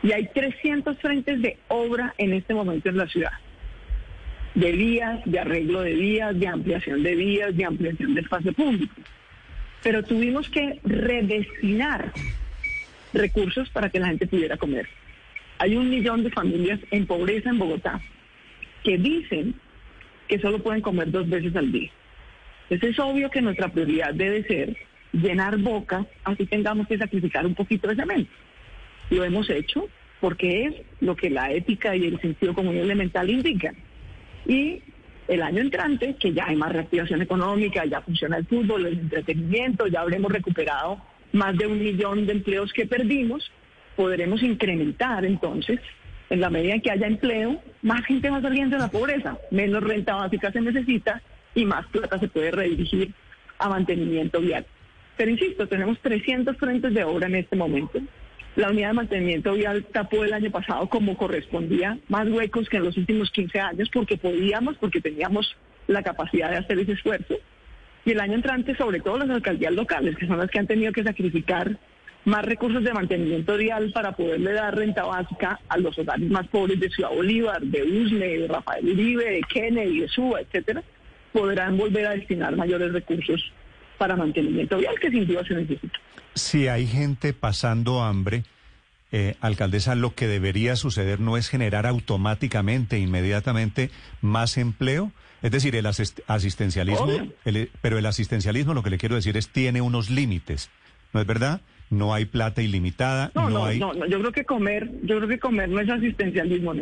y 0.03 0.11
hay 0.13 0.27
300 0.33 0.97
frentes 0.97 1.41
de 1.41 1.57
obra 1.67 2.13
en 2.17 2.33
este 2.33 2.53
momento 2.53 2.89
en 2.89 2.97
la 2.97 3.07
ciudad 3.07 3.33
de 4.55 4.71
vías, 4.71 5.21
de 5.25 5.39
arreglo 5.39 5.81
de 5.81 5.93
vías, 5.93 6.37
de 6.37 6.47
ampliación 6.47 7.03
de 7.03 7.15
vías, 7.15 7.55
de 7.55 7.65
ampliación 7.65 8.13
de 8.13 8.21
espacio 8.21 8.53
público. 8.53 8.93
Pero 9.83 10.03
tuvimos 10.03 10.49
que 10.49 10.79
redestinar 10.83 12.11
recursos 13.13 13.69
para 13.69 13.89
que 13.89 13.99
la 13.99 14.07
gente 14.07 14.27
pudiera 14.27 14.57
comer. 14.57 14.87
Hay 15.57 15.75
un 15.75 15.89
millón 15.89 16.23
de 16.23 16.31
familias 16.31 16.79
en 16.91 17.05
pobreza 17.05 17.49
en 17.49 17.59
Bogotá 17.59 18.01
que 18.83 18.97
dicen 18.97 19.55
que 20.31 20.39
solo 20.39 20.59
pueden 20.59 20.79
comer 20.79 21.11
dos 21.11 21.27
veces 21.27 21.53
al 21.57 21.73
día. 21.73 21.91
Entonces 22.69 22.97
es 22.97 22.99
obvio 22.99 23.29
que 23.29 23.41
nuestra 23.41 23.67
prioridad 23.67 24.13
debe 24.13 24.43
ser 24.43 24.77
llenar 25.11 25.57
bocas, 25.57 26.07
así 26.23 26.45
tengamos 26.45 26.87
que 26.87 26.97
sacrificar 26.97 27.45
un 27.45 27.53
poquito 27.53 27.89
de 27.89 27.97
cemento. 27.97 28.31
Lo 29.09 29.25
hemos 29.25 29.49
hecho 29.49 29.89
porque 30.21 30.63
es 30.63 30.75
lo 31.01 31.17
que 31.17 31.29
la 31.29 31.51
ética 31.51 31.97
y 31.97 32.05
el 32.05 32.21
sentido 32.21 32.53
común 32.53 32.77
elemental 32.77 33.29
indican. 33.29 33.75
Y 34.45 34.81
el 35.27 35.41
año 35.41 35.59
entrante, 35.59 36.15
que 36.17 36.31
ya 36.31 36.45
hay 36.45 36.55
más 36.55 36.71
reactivación 36.71 37.21
económica, 37.21 37.83
ya 37.83 37.99
funciona 37.99 38.37
el 38.37 38.45
fútbol, 38.45 38.85
el 38.85 38.99
entretenimiento, 38.99 39.87
ya 39.87 39.99
habremos 39.99 40.31
recuperado 40.31 41.01
más 41.33 41.57
de 41.57 41.67
un 41.67 41.77
millón 41.77 42.25
de 42.25 42.31
empleos 42.31 42.71
que 42.71 42.85
perdimos, 42.85 43.51
podremos 43.97 44.41
incrementar 44.43 45.25
entonces, 45.25 45.81
en 46.31 46.39
la 46.39 46.49
medida 46.49 46.75
en 46.75 46.81
que 46.81 46.89
haya 46.89 47.07
empleo, 47.07 47.61
más 47.81 48.05
gente 48.05 48.29
va 48.29 48.41
saliendo 48.41 48.77
de 48.77 48.81
la 48.81 48.87
pobreza, 48.87 49.37
menos 49.51 49.83
renta 49.83 50.15
básica 50.15 50.49
se 50.49 50.61
necesita 50.61 51.21
y 51.53 51.65
más 51.65 51.85
plata 51.87 52.17
se 52.19 52.29
puede 52.29 52.51
redirigir 52.51 53.11
a 53.59 53.67
mantenimiento 53.67 54.39
vial. 54.39 54.65
Pero 55.17 55.29
insisto, 55.29 55.67
tenemos 55.67 55.99
300 55.99 56.55
frentes 56.55 56.93
de 56.93 57.03
obra 57.03 57.27
en 57.27 57.35
este 57.35 57.57
momento. 57.57 57.99
La 58.55 58.69
unidad 58.69 58.87
de 58.87 58.93
mantenimiento 58.93 59.53
vial 59.53 59.85
tapó 59.91 60.23
el 60.23 60.31
año 60.31 60.49
pasado 60.51 60.87
como 60.87 61.17
correspondía, 61.17 61.97
más 62.07 62.29
huecos 62.29 62.69
que 62.69 62.77
en 62.77 62.85
los 62.85 62.95
últimos 62.95 63.29
15 63.31 63.59
años, 63.59 63.89
porque 63.91 64.15
podíamos, 64.15 64.77
porque 64.77 65.01
teníamos 65.01 65.57
la 65.87 66.01
capacidad 66.01 66.49
de 66.49 66.57
hacer 66.59 66.79
ese 66.79 66.93
esfuerzo. 66.93 67.35
Y 68.05 68.11
el 68.11 68.21
año 68.21 68.35
entrante, 68.35 68.73
sobre 68.77 69.01
todo 69.01 69.17
las 69.17 69.29
alcaldías 69.29 69.73
locales, 69.73 70.15
que 70.15 70.27
son 70.27 70.37
las 70.37 70.49
que 70.49 70.59
han 70.59 70.67
tenido 70.67 70.93
que 70.93 71.03
sacrificar 71.03 71.77
más 72.25 72.45
recursos 72.45 72.83
de 72.83 72.93
mantenimiento 72.93 73.57
vial 73.57 73.91
para 73.91 74.11
poderle 74.15 74.53
dar 74.53 74.75
renta 74.75 75.03
básica 75.03 75.59
a 75.67 75.77
los 75.77 75.97
hogares 75.97 76.29
más 76.29 76.47
pobres 76.47 76.79
de 76.79 76.89
Ciudad 76.89 77.09
Bolívar, 77.09 77.61
de 77.61 77.83
Usme, 77.83 78.27
de 78.27 78.47
Rafael 78.47 78.87
Uribe, 78.87 79.25
de 79.25 79.41
Kennedy, 79.41 80.01
de 80.01 80.07
Suba, 80.07 80.41
etcétera, 80.41 80.83
podrán 81.31 81.77
volver 81.77 82.07
a 82.07 82.11
destinar 82.11 82.55
mayores 82.55 82.93
recursos 82.93 83.51
para 83.97 84.15
mantenimiento 84.15 84.77
vial 84.77 84.95
que 84.99 85.09
sin 85.09 85.25
duda 85.25 85.43
se 85.45 85.55
necesita. 85.55 85.99
Si 86.33 86.67
hay 86.67 86.87
gente 86.87 87.33
pasando 87.33 88.03
hambre, 88.03 88.43
eh, 89.11 89.35
alcaldesa, 89.41 89.95
lo 89.95 90.15
que 90.15 90.27
debería 90.27 90.75
suceder 90.75 91.19
no 91.19 91.35
es 91.35 91.49
generar 91.49 91.85
automáticamente, 91.85 92.97
inmediatamente, 92.97 93.91
más 94.21 94.57
empleo. 94.57 95.11
Es 95.41 95.51
decir, 95.51 95.75
el 95.75 95.85
asistencialismo, 96.27 97.07
pero 97.81 97.97
el 97.97 98.05
asistencialismo, 98.05 98.73
lo 98.73 98.83
que 98.83 98.91
le 98.91 98.97
quiero 98.97 99.15
decir 99.15 99.35
es, 99.37 99.49
tiene 99.49 99.81
unos 99.81 100.09
límites. 100.09 100.69
¿No 101.13 101.19
es 101.19 101.27
verdad? 101.27 101.61
No 101.91 102.13
hay 102.13 102.23
plata 102.23 102.61
ilimitada. 102.61 103.31
No, 103.35 103.49
no, 103.49 103.65
hay... 103.65 103.77
no, 103.77 103.93
no, 103.93 104.05
yo 104.05 104.19
creo 104.19 104.31
que 104.31 104.45
comer, 104.45 104.89
yo 105.03 105.17
creo 105.17 105.27
que 105.27 105.39
comer 105.39 105.67
no 105.67 105.81
es 105.81 105.89
asistencialismo. 105.89 106.73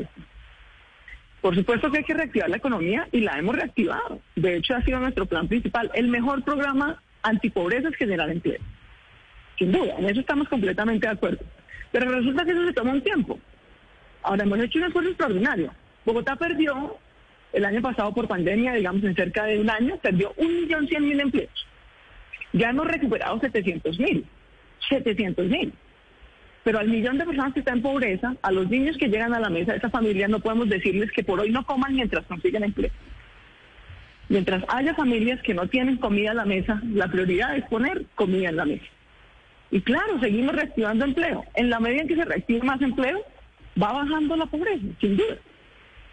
Por 1.42 1.56
supuesto 1.56 1.92
que 1.92 1.98
hay 1.98 2.04
que 2.04 2.14
reactivar 2.14 2.48
la 2.48 2.58
economía 2.58 3.08
y 3.12 3.22
la 3.22 3.40
hemos 3.40 3.56
reactivado. 3.56 4.22
De 4.36 4.58
hecho, 4.58 4.76
ha 4.76 4.84
sido 4.84 5.00
nuestro 5.00 5.26
plan 5.26 5.48
principal. 5.48 5.90
El 5.96 6.10
mejor 6.10 6.44
programa 6.44 7.02
antipobreza 7.24 7.90
es 7.90 7.96
generar 7.96 8.30
empleo. 8.30 8.60
Sin 9.58 9.72
duda, 9.72 9.96
en 9.98 10.06
eso 10.06 10.20
estamos 10.20 10.48
completamente 10.48 11.08
de 11.08 11.14
acuerdo. 11.14 11.44
Pero 11.92 12.12
resulta 12.12 12.46
que 12.46 12.52
eso 12.52 12.68
se 12.68 12.74
toma 12.74 12.92
un 12.92 13.02
tiempo. 13.02 13.40
Ahora 14.22 14.44
hemos 14.44 14.60
hecho 14.60 14.78
un 14.78 14.86
esfuerzo 14.86 15.10
extraordinario. 15.10 15.74
Bogotá 16.06 16.36
perdió 16.36 16.98
el 17.52 17.66
año 17.66 17.82
pasado 17.82 18.14
por 18.14 18.28
pandemia, 18.28 18.74
digamos 18.74 19.04
en 19.04 19.16
cerca 19.16 19.46
de 19.46 19.60
un 19.60 19.72
año, 19.72 19.98
perdió 19.98 20.34
un 20.38 20.62
millón 20.62 20.88
cien 20.88 21.08
mil 21.08 21.20
empleos. 21.20 21.66
Ya 22.54 22.70
hemos 22.70 22.86
recuperado 22.86 23.40
700 23.40 23.98
mil. 23.98 24.26
700 24.90 25.48
mil. 25.48 25.74
Pero 26.64 26.80
al 26.80 26.90
millón 26.90 27.18
de 27.18 27.26
personas 27.26 27.54
que 27.54 27.60
están 27.60 27.78
en 27.78 27.84
pobreza, 27.84 28.36
a 28.42 28.52
los 28.52 28.70
niños 28.70 28.98
que 28.98 29.08
llegan 29.08 29.34
a 29.34 29.40
la 29.40 29.50
mesa 29.50 29.72
de 29.72 29.78
esa 29.78 29.90
familia, 29.90 30.28
no 30.28 30.40
podemos 30.40 30.68
decirles 30.70 31.12
que 31.12 31.24
por 31.24 31.40
hoy 31.40 31.52
no 31.52 31.66
coman 31.66 31.96
mientras 31.96 32.26
consiguen 32.26 32.64
empleo. 32.64 32.92
Mientras 34.28 34.64
haya 34.68 34.94
familias 34.94 35.42
que 35.42 35.54
no 35.54 35.68
tienen 35.68 35.98
comida 35.98 36.32
en 36.32 36.38
la 36.38 36.46
mesa, 36.46 36.82
la 36.94 37.08
prioridad 37.08 37.56
es 37.56 37.66
poner 37.66 38.06
comida 38.16 38.50
en 38.50 38.58
la 38.58 38.66
mesa. 38.66 38.86
Y 39.72 39.82
claro, 39.82 40.20
seguimos 40.20 40.56
reactivando 40.56 41.06
empleo. 41.06 41.46
En 41.56 41.70
la 41.70 41.80
medida 41.80 42.02
en 42.02 42.08
que 42.08 42.16
se 42.16 42.26
reactive 42.26 42.62
más 42.62 42.82
empleo, 42.82 43.24
va 43.82 43.94
bajando 43.94 44.36
la 44.36 44.46
pobreza, 44.46 44.86
sin 45.00 45.18
duda, 45.18 45.38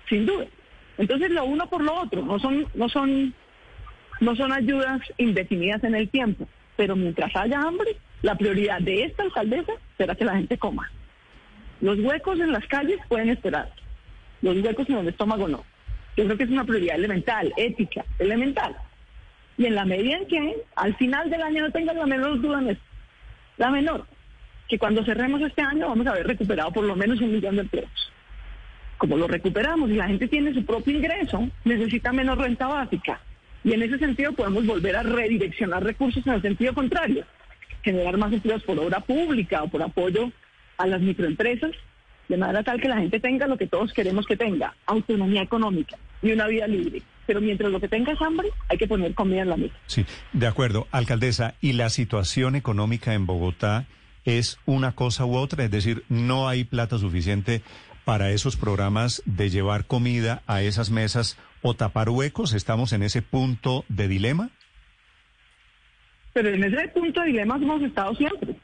sin 0.09 0.27
duda. 0.27 0.47
Entonces 0.99 1.31
lo 1.31 1.45
uno 1.45 1.69
por 1.69 1.83
lo 1.83 1.95
otro, 1.95 2.23
no 2.23 2.39
son, 2.39 2.67
no 2.75 2.89
son 2.89 3.35
no 4.21 4.35
son 4.35 4.53
ayudas 4.53 5.01
indefinidas 5.19 5.85
en 5.85 5.95
el 5.95 6.09
tiempo, 6.09 6.49
pero 6.77 6.97
mientras 6.97 7.35
haya 7.37 7.61
hambre, 7.61 7.97
la 8.23 8.37
prioridad 8.37 8.81
de 8.81 9.05
esta 9.05 9.23
alcaldesa 9.23 9.73
será 9.97 10.15
que 10.15 10.25
la 10.25 10.37
gente 10.37 10.59
coma. 10.59 10.91
Los 11.81 11.99
huecos 11.99 12.41
en 12.41 12.53
las 12.53 12.67
calles 12.67 12.99
pueden 13.09 13.29
esperar, 13.29 13.71
los 14.43 14.57
huecos 14.59 14.89
en 14.89 14.99
el 14.99 15.09
estómago 15.09 15.49
no. 15.49 15.65
Yo 16.17 16.25
creo 16.25 16.37
que 16.37 16.45
es 16.45 16.51
una 16.51 16.65
prioridad 16.65 16.97
elemental, 16.97 17.53
ética, 17.57 18.05
elemental. 18.19 18.75
Y 19.59 19.67
en 19.67 19.75
la 19.75 19.85
medida 19.85 20.17
en 20.17 20.27
que 20.27 20.57
al 20.75 20.95
final 20.97 21.29
del 21.31 21.43
año 21.43 21.63
no 21.63 21.71
tengan 21.71 21.99
la 21.99 22.07
menor 22.07 22.41
duda 22.41 22.63
la 23.59 23.71
menor, 23.71 24.07
que 24.69 24.79
cuando 24.79 25.05
cerremos 25.05 25.41
este 25.43 25.63
año 25.63 25.89
vamos 25.89 26.07
a 26.07 26.11
haber 26.11 26.27
recuperado 26.27 26.71
por 26.73 26.85
lo 26.85 26.97
menos 26.97 27.21
un 27.21 27.33
millón 27.33 27.57
de 27.57 27.63
empleos. 27.63 28.13
Como 28.99 29.17
lo 29.17 29.29
recuperamos 29.29 29.91
y 29.91 29.95
la 29.95 30.09
gente 30.09 30.29
tiene 30.29 30.55
su 30.55 30.65
propio 30.65 30.97
ingreso, 30.97 31.49
necesita 31.65 32.13
menos 32.13 32.39
renta 32.39 32.67
básica. 32.67 33.21
Y 33.63 33.73
en 33.73 33.83
ese 33.83 33.99
sentido 33.99 34.33
podemos 34.33 34.65
volver 34.67 34.97
a 34.97 35.03
redireccionar 35.03 35.85
recursos 35.85 36.27
en 36.27 36.35
el 36.35 36.43
sentido 36.43 36.73
contrario, 36.73 37.25
generar 37.87 38.17
más 38.17 38.33
empleos 38.33 38.65
por 38.65 38.77
obra 38.81 38.99
pública 38.99 39.63
o 39.63 39.69
por 39.69 39.81
apoyo 39.81 40.33
a 40.77 40.89
las 40.89 41.01
microempresas, 41.01 41.71
de 42.29 42.37
manera 42.37 42.65
tal 42.65 42.81
que 42.81 42.89
la 42.89 42.97
gente 42.97 43.21
tenga 43.21 43.47
lo 43.47 43.57
que 43.57 43.69
todos 43.69 43.93
queremos 43.93 44.27
que 44.27 44.37
tenga, 44.37 44.75
autonomía 44.87 45.43
económica 45.43 45.97
y 46.21 46.33
una 46.33 46.49
vida 46.49 46.67
libre. 46.67 47.03
Pero 47.27 47.41
mientras 47.41 47.71
lo 47.71 47.81
que 47.81 47.87
tenga 47.87 48.13
es 48.13 48.21
hambre, 48.21 48.49
hay 48.69 48.77
que 48.77 48.89
poner 48.89 49.15
comida 49.15 49.43
en 49.43 49.51
la 49.51 49.57
mesa. 49.57 49.75
Sí, 49.87 50.05
de 50.33 50.49
acuerdo. 50.49 50.89
Alcaldesa, 50.91 51.55
¿y 51.61 51.75
la 51.75 51.89
situación 51.91 52.57
económica 52.57 53.15
en 53.15 53.27
Bogotá 53.27 53.87
es 54.25 54.59
una 54.67 54.93
cosa 54.93 55.25
u 55.25 55.37
otra? 55.37 55.65
Es 55.65 55.71
decir, 55.71 56.03
¿no 56.09 56.49
hay 56.49 56.65
plata 56.65 56.99
suficiente 56.99 57.63
para 58.05 58.31
esos 58.31 58.57
programas 58.57 59.23
de 59.27 59.49
llevar 59.49 59.87
comida 59.87 60.43
a 60.49 60.63
esas 60.63 60.91
mesas 60.91 61.39
o 61.63 61.75
tapar 61.75 62.11
huecos? 62.11 62.53
¿Estamos 62.53 62.93
en 62.93 63.05
ese 63.05 63.23
punto 63.23 63.85
de 63.89 64.09
dilema? 64.09 64.51
Pero 66.37 66.51
en 66.51 66.63
ese 66.65 66.89
punto 66.89 67.23
de 67.23 67.29
dilema 67.29 67.57
hemos 67.57 67.81
estado 67.81 68.15
siempre. 68.15 68.55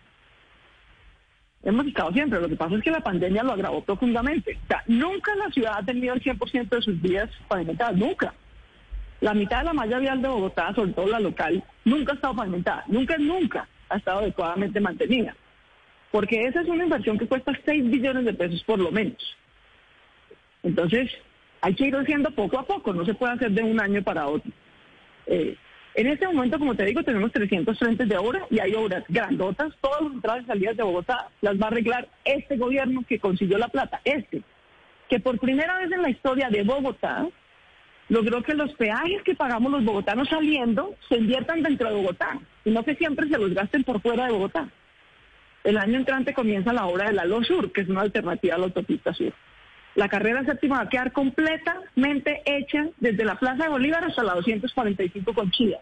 Hemos 1.62 1.86
estado 1.86 2.12
siempre. 2.12 2.38
Lo 2.38 2.50
que 2.50 2.56
pasa 2.56 2.74
es 2.74 2.82
que 2.82 2.90
la 2.90 3.00
pandemia 3.00 3.42
lo 3.42 3.52
agravó 3.52 3.82
profundamente. 3.82 4.58
O 4.64 4.66
sea, 4.66 4.84
nunca 4.88 5.34
la 5.36 5.50
ciudad 5.50 5.78
ha 5.78 5.82
tenido 5.82 6.12
el 6.12 6.22
100% 6.22 6.68
de 6.68 6.82
sus 6.82 7.00
vías 7.00 7.30
pavimentadas, 7.48 7.96
nunca. 7.96 8.34
La 9.22 9.32
mitad 9.32 9.60
de 9.60 9.64
la 9.64 9.72
malla 9.72 9.98
vial 10.00 10.20
de 10.20 10.28
Bogotá, 10.28 10.74
sobre 10.74 10.92
todo 10.92 11.06
la 11.06 11.18
local, 11.18 11.64
nunca 11.86 12.12
ha 12.12 12.16
estado 12.16 12.36
pavimentada. 12.36 12.84
Nunca, 12.88 13.16
nunca 13.16 13.66
ha 13.88 13.96
estado 13.96 14.18
adecuadamente 14.18 14.78
mantenida. 14.78 15.34
Porque 16.10 16.42
esa 16.42 16.60
es 16.60 16.68
una 16.68 16.84
inversión 16.84 17.18
que 17.18 17.26
cuesta 17.26 17.58
6 17.64 17.88
billones 17.88 18.26
de 18.26 18.34
pesos 18.34 18.62
por 18.64 18.80
lo 18.80 18.92
menos. 18.92 19.34
Entonces, 20.62 21.10
hay 21.62 21.74
que 21.74 21.86
ir 21.86 21.96
haciendo 21.96 22.30
poco 22.32 22.58
a 22.58 22.66
poco, 22.66 22.92
no 22.92 23.06
se 23.06 23.14
puede 23.14 23.32
hacer 23.32 23.50
de 23.52 23.62
un 23.62 23.80
año 23.80 24.02
para 24.02 24.28
otro. 24.28 24.52
Eh, 25.26 25.56
en 25.94 26.06
este 26.06 26.26
momento, 26.26 26.58
como 26.58 26.74
te 26.74 26.84
digo, 26.84 27.02
tenemos 27.02 27.32
300 27.32 27.78
frentes 27.78 28.08
de 28.08 28.16
obra 28.16 28.46
y 28.50 28.60
hay 28.60 28.74
obras 28.74 29.04
grandotas. 29.08 29.74
Todas 29.80 30.00
las 30.02 30.12
entradas 30.12 30.44
y 30.44 30.46
salidas 30.46 30.76
de 30.76 30.82
Bogotá 30.82 31.28
las 31.42 31.60
va 31.60 31.64
a 31.64 31.68
arreglar 31.68 32.08
este 32.24 32.56
gobierno 32.56 33.04
que 33.06 33.18
consiguió 33.18 33.58
la 33.58 33.68
plata, 33.68 34.00
este, 34.04 34.42
que 35.08 35.20
por 35.20 35.38
primera 35.38 35.78
vez 35.78 35.92
en 35.92 36.02
la 36.02 36.10
historia 36.10 36.48
de 36.48 36.62
Bogotá 36.62 37.26
logró 38.08 38.42
que 38.42 38.54
los 38.54 38.72
peajes 38.74 39.22
que 39.22 39.34
pagamos 39.34 39.70
los 39.70 39.84
bogotanos 39.84 40.28
saliendo 40.28 40.94
se 41.08 41.16
inviertan 41.16 41.62
dentro 41.62 41.88
de 41.88 41.96
Bogotá 41.96 42.38
y 42.64 42.70
no 42.70 42.84
que 42.84 42.94
siempre 42.94 43.28
se 43.28 43.38
los 43.38 43.52
gasten 43.52 43.84
por 43.84 44.00
fuera 44.00 44.26
de 44.26 44.32
Bogotá. 44.32 44.68
El 45.64 45.76
año 45.76 45.98
entrante 45.98 46.34
comienza 46.34 46.72
la 46.72 46.86
obra 46.86 47.06
de 47.06 47.12
la 47.12 47.24
LO 47.24 47.44
Sur, 47.44 47.70
que 47.70 47.82
es 47.82 47.88
una 47.88 48.00
alternativa 48.00 48.54
a 48.54 48.58
la 48.58 48.64
autopista 48.64 49.12
sur. 49.12 49.32
La 49.94 50.08
carrera 50.08 50.44
séptima 50.44 50.76
va 50.76 50.82
a 50.82 50.88
quedar 50.88 51.12
completamente 51.12 52.42
hecha 52.46 52.86
desde 52.98 53.24
la 53.24 53.38
Plaza 53.38 53.64
de 53.64 53.68
Bolívar 53.68 54.04
hasta 54.04 54.22
la 54.22 54.34
245 54.34 55.34
con 55.34 55.50
Chile. 55.50 55.78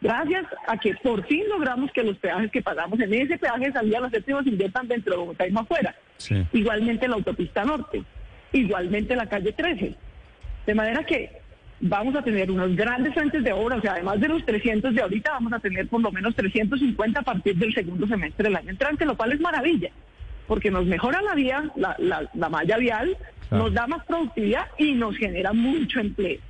Gracias 0.00 0.46
a 0.66 0.76
que 0.76 0.94
por 0.94 1.24
fin 1.26 1.44
logramos 1.48 1.90
que 1.92 2.02
los 2.02 2.16
peajes 2.18 2.50
que 2.50 2.62
pagamos 2.62 2.98
en 3.00 3.12
ese 3.14 3.38
peaje 3.38 3.66
de 3.66 3.72
salida 3.72 3.98
a 3.98 4.02
la 4.02 4.10
séptima 4.10 4.42
se 4.42 4.50
inviertan 4.50 4.88
dentro 4.88 5.12
de 5.12 5.18
Bogotá 5.18 5.46
y 5.46 5.52
más 5.52 5.64
afuera. 5.64 5.94
Igualmente 6.52 7.08
la 7.08 7.14
autopista 7.14 7.64
norte, 7.64 8.02
igualmente 8.52 9.16
la 9.16 9.26
calle 9.26 9.52
13. 9.52 9.94
De 10.66 10.74
manera 10.74 11.04
que 11.04 11.30
vamos 11.80 12.14
a 12.16 12.22
tener 12.22 12.50
unos 12.50 12.74
grandes 12.74 13.14
frentes 13.14 13.42
de 13.44 13.52
obra, 13.52 13.76
o 13.76 13.80
sea, 13.80 13.92
además 13.92 14.20
de 14.20 14.28
los 14.28 14.44
300 14.44 14.94
de 14.94 15.02
ahorita, 15.02 15.32
vamos 15.32 15.52
a 15.52 15.60
tener 15.60 15.86
por 15.88 16.00
lo 16.00 16.10
menos 16.10 16.34
350 16.34 17.20
a 17.20 17.22
partir 17.22 17.56
del 17.56 17.72
segundo 17.74 18.06
semestre 18.06 18.44
del 18.44 18.56
año 18.56 18.70
entrante, 18.70 19.04
lo 19.04 19.16
cual 19.16 19.32
es 19.32 19.40
maravilla 19.40 19.90
porque 20.48 20.70
nos 20.70 20.86
mejora 20.86 21.22
la 21.22 21.34
vía, 21.34 21.70
la, 21.76 21.94
la, 21.98 22.48
malla 22.48 22.78
vial, 22.78 23.16
nos 23.50 23.72
da 23.72 23.86
más 23.86 24.04
productividad 24.06 24.66
y 24.78 24.92
nos 24.92 25.16
genera 25.16 25.52
mucho 25.52 26.00
empleo. 26.00 26.40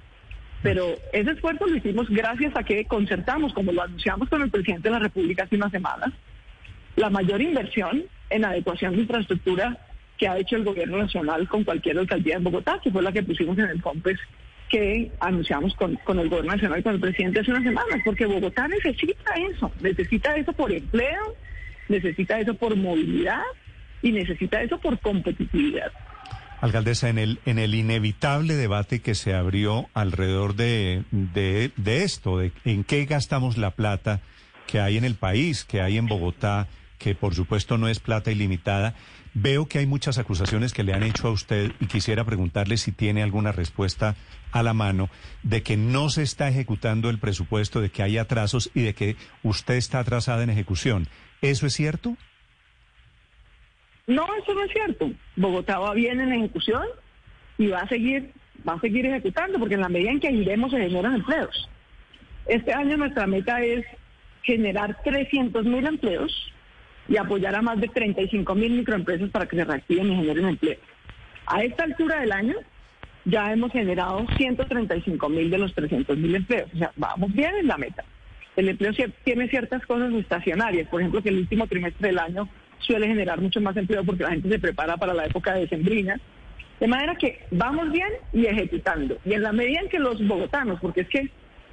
Pero 0.63 0.95
ese 1.13 1.33
esfuerzo 1.33 1.67
lo 1.67 1.77
hicimos 1.77 2.09
gracias 2.09 2.57
a 2.57 2.63
que 2.63 2.85
concertamos, 2.85 3.53
como 3.53 3.73
lo 3.73 3.83
anunciamos 3.83 4.29
con 4.29 4.43
el 4.43 4.51
presidente 4.51 4.89
de 4.89 4.95
la 4.95 5.01
República 5.01 5.45
hace 5.45 5.57
unas 5.57 5.73
semanas, 5.73 6.11
la 6.97 7.11
mayor 7.11 7.43
inversión 7.43 8.05
en 8.31 8.45
adecuación 8.45 8.95
de 8.95 9.03
infraestructura 9.03 9.77
que 10.17 10.29
ha 10.29 10.39
hecho 10.39 10.57
el 10.57 10.65
gobierno 10.65 10.99
nacional 10.99 11.49
con 11.49 11.65
cualquier 11.65 11.99
alcaldía 11.99 12.37
en 12.37 12.45
Bogotá, 12.45 12.81
que 12.83 12.91
fue 12.91 13.03
la 13.03 13.13
que 13.13 13.23
pusimos 13.23 13.59
en 13.59 13.67
el 13.67 13.83
COMPES 13.83 14.19
que 14.69 15.11
anunciamos 15.21 15.75
con, 15.75 15.97
con 15.97 16.19
el 16.19 16.29
gobierno 16.29 16.53
nacional 16.53 16.81
y 16.81 16.83
con 16.83 16.95
el 16.95 17.01
presidente 17.01 17.41
hace 17.41 17.51
unas 17.51 17.65
semanas, 17.65 18.01
porque 18.05 18.27
Bogotá 18.27 18.69
necesita 18.69 19.35
eso, 19.35 19.73
necesita 19.81 20.37
eso 20.37 20.53
por 20.53 20.71
empleo, 20.71 21.35
necesita 21.89 22.39
eso 22.39 22.55
por 22.55 22.77
movilidad 22.77 23.43
y 24.03 24.13
necesita 24.13 24.63
eso 24.63 24.79
por 24.79 24.99
competitividad. 25.01 25.93
Alcaldesa, 26.61 27.09
en 27.09 27.19
el, 27.19 27.41
en 27.47 27.59
el 27.59 27.75
inevitable 27.75 28.57
debate 28.57 29.01
que 29.01 29.15
se 29.15 29.35
abrió 29.35 29.89
alrededor 29.95 30.57
de, 30.57 31.05
de, 31.13 31.71
de 31.77 32.03
esto, 32.03 32.39
de 32.39 32.53
en 32.65 32.83
qué 32.83 33.05
gastamos 33.05 33.59
la 33.59 33.71
plata 33.71 34.21
que 34.67 34.81
hay 34.81 34.97
en 34.97 35.05
el 35.05 35.15
país, 35.15 35.65
que 35.65 35.81
hay 35.81 35.99
en 35.99 36.07
Bogotá, 36.07 36.67
que 36.99 37.15
por 37.15 37.35
supuesto 37.35 37.79
no 37.79 37.89
es 37.89 38.01
plata 38.01 38.33
ilimitada, 38.33 38.95
veo 39.35 39.67
que 39.67 39.79
hay 39.79 39.87
muchas 39.87 40.19
acusaciones 40.19 40.73
que 40.73 40.83
le 40.83 40.93
han 40.95 41.05
hecho 41.05 41.29
a 41.29 41.31
usted 41.31 41.73
y 41.81 41.87
quisiera 41.87 42.25
preguntarle 42.25 42.77
si 42.77 42.93
tiene 42.93 43.23
alguna 43.23 43.53
respuesta 43.53 44.17
a 44.51 44.63
la 44.63 44.75
mano 44.75 45.09
de 45.43 45.63
que 45.63 45.77
no 45.77 46.11
se 46.11 46.23
está 46.23 46.49
ejecutando 46.49 47.09
el 47.09 47.19
presupuesto, 47.19 47.81
de 47.81 47.91
que 47.91 48.03
hay 48.03 48.19
atrasos 48.19 48.71
y 48.75 48.83
de 48.83 48.95
que 48.95 49.17
usted 49.43 49.75
está 49.75 50.01
atrasada 50.01 50.43
en 50.43 50.51
ejecución. 50.51 51.09
¿Eso 51.41 51.67
es 51.67 51.75
cierto? 51.75 52.17
No, 54.09 54.27
eso 54.43 54.55
no 54.55 54.65
es 54.65 54.73
cierto. 54.73 55.13
Bogotá 55.37 55.79
va 55.79 55.93
bien 55.93 56.19
en 56.21 56.33
ejecución 56.33 56.83
y 57.59 57.69
va 57.69 57.81
a 57.81 57.89
seguir, 57.89 58.33
va 58.67 58.73
a 58.73 58.81
seguir 58.81 59.05
ejecutando, 59.05 59.59
porque 59.59 59.75
en 59.75 59.83
la 59.83 59.91
medida 59.91 60.11
en 60.11 60.19
que 60.19 60.33
iremos 60.33 60.71
se 60.71 60.79
generan 60.79 61.15
empleos. 61.15 61.69
Este 62.47 62.73
año 62.73 62.97
nuestra 62.97 63.27
meta 63.27 63.63
es 63.63 63.85
generar 64.43 64.97
300 65.05 65.63
mil 65.67 65.87
empleos 65.87 66.53
y 67.07 67.19
apoyar 67.19 67.55
a 67.55 67.61
más 67.61 67.79
de 67.81 67.89
35 67.89 68.55
mil 68.55 68.73
microempresas 68.73 69.29
para 69.29 69.47
que 69.47 69.57
se 69.57 69.65
reactiven 69.65 70.11
y 70.11 70.17
generen 70.17 70.49
empleo. 70.49 70.79
A 71.45 71.63
esta 71.63 71.85
altura 71.85 72.21
del 72.21 72.33
año 72.33 72.55
ya 73.27 73.53
hemos 73.53 73.71
generado 73.73 74.27
135 74.39 75.29
mil 75.29 75.51
de 75.51 75.59
los 75.59 75.75
300 75.75 76.17
mil 76.17 76.35
empleos. 76.35 76.71
O 76.75 76.79
sea, 76.79 76.93
vamos 76.97 77.31
bien 77.35 77.55
en 77.57 77.67
la 77.67 77.77
meta. 77.77 78.05
El 78.57 78.71
empleo 78.71 78.93
tiene 79.25 79.49
ciertas 79.49 79.85
cosas 79.85 80.15
estacionarias, 80.15 80.89
por 80.89 81.01
ejemplo, 81.03 81.23
que 81.23 81.29
el 81.29 81.41
último 81.41 81.67
trimestre 81.67 82.09
del 82.09 82.19
año 82.19 82.49
suele 82.81 83.07
generar 83.07 83.41
mucho 83.41 83.61
más 83.61 83.77
empleo 83.77 84.05
porque 84.05 84.25
la 84.25 84.31
gente 84.31 84.49
se 84.49 84.59
prepara 84.59 84.97
para 84.97 85.15
la 85.15 85.27
época 85.27 85.55
de 85.55 85.69
sembrina. 85.69 86.21
De 86.81 86.87
manera 86.87 87.17
que 87.17 87.41
vamos 87.51 87.91
bien 87.91 88.09
y 88.33 88.47
ejecutando. 88.47 89.19
Y 89.25 89.35
en 89.35 89.43
la 89.43 89.53
medida 89.53 89.81
en 89.81 89.89
que 89.89 89.99
los 89.99 90.25
bogotanos, 90.27 90.79
porque 90.81 91.03
es 91.03 91.09
que 91.09 91.29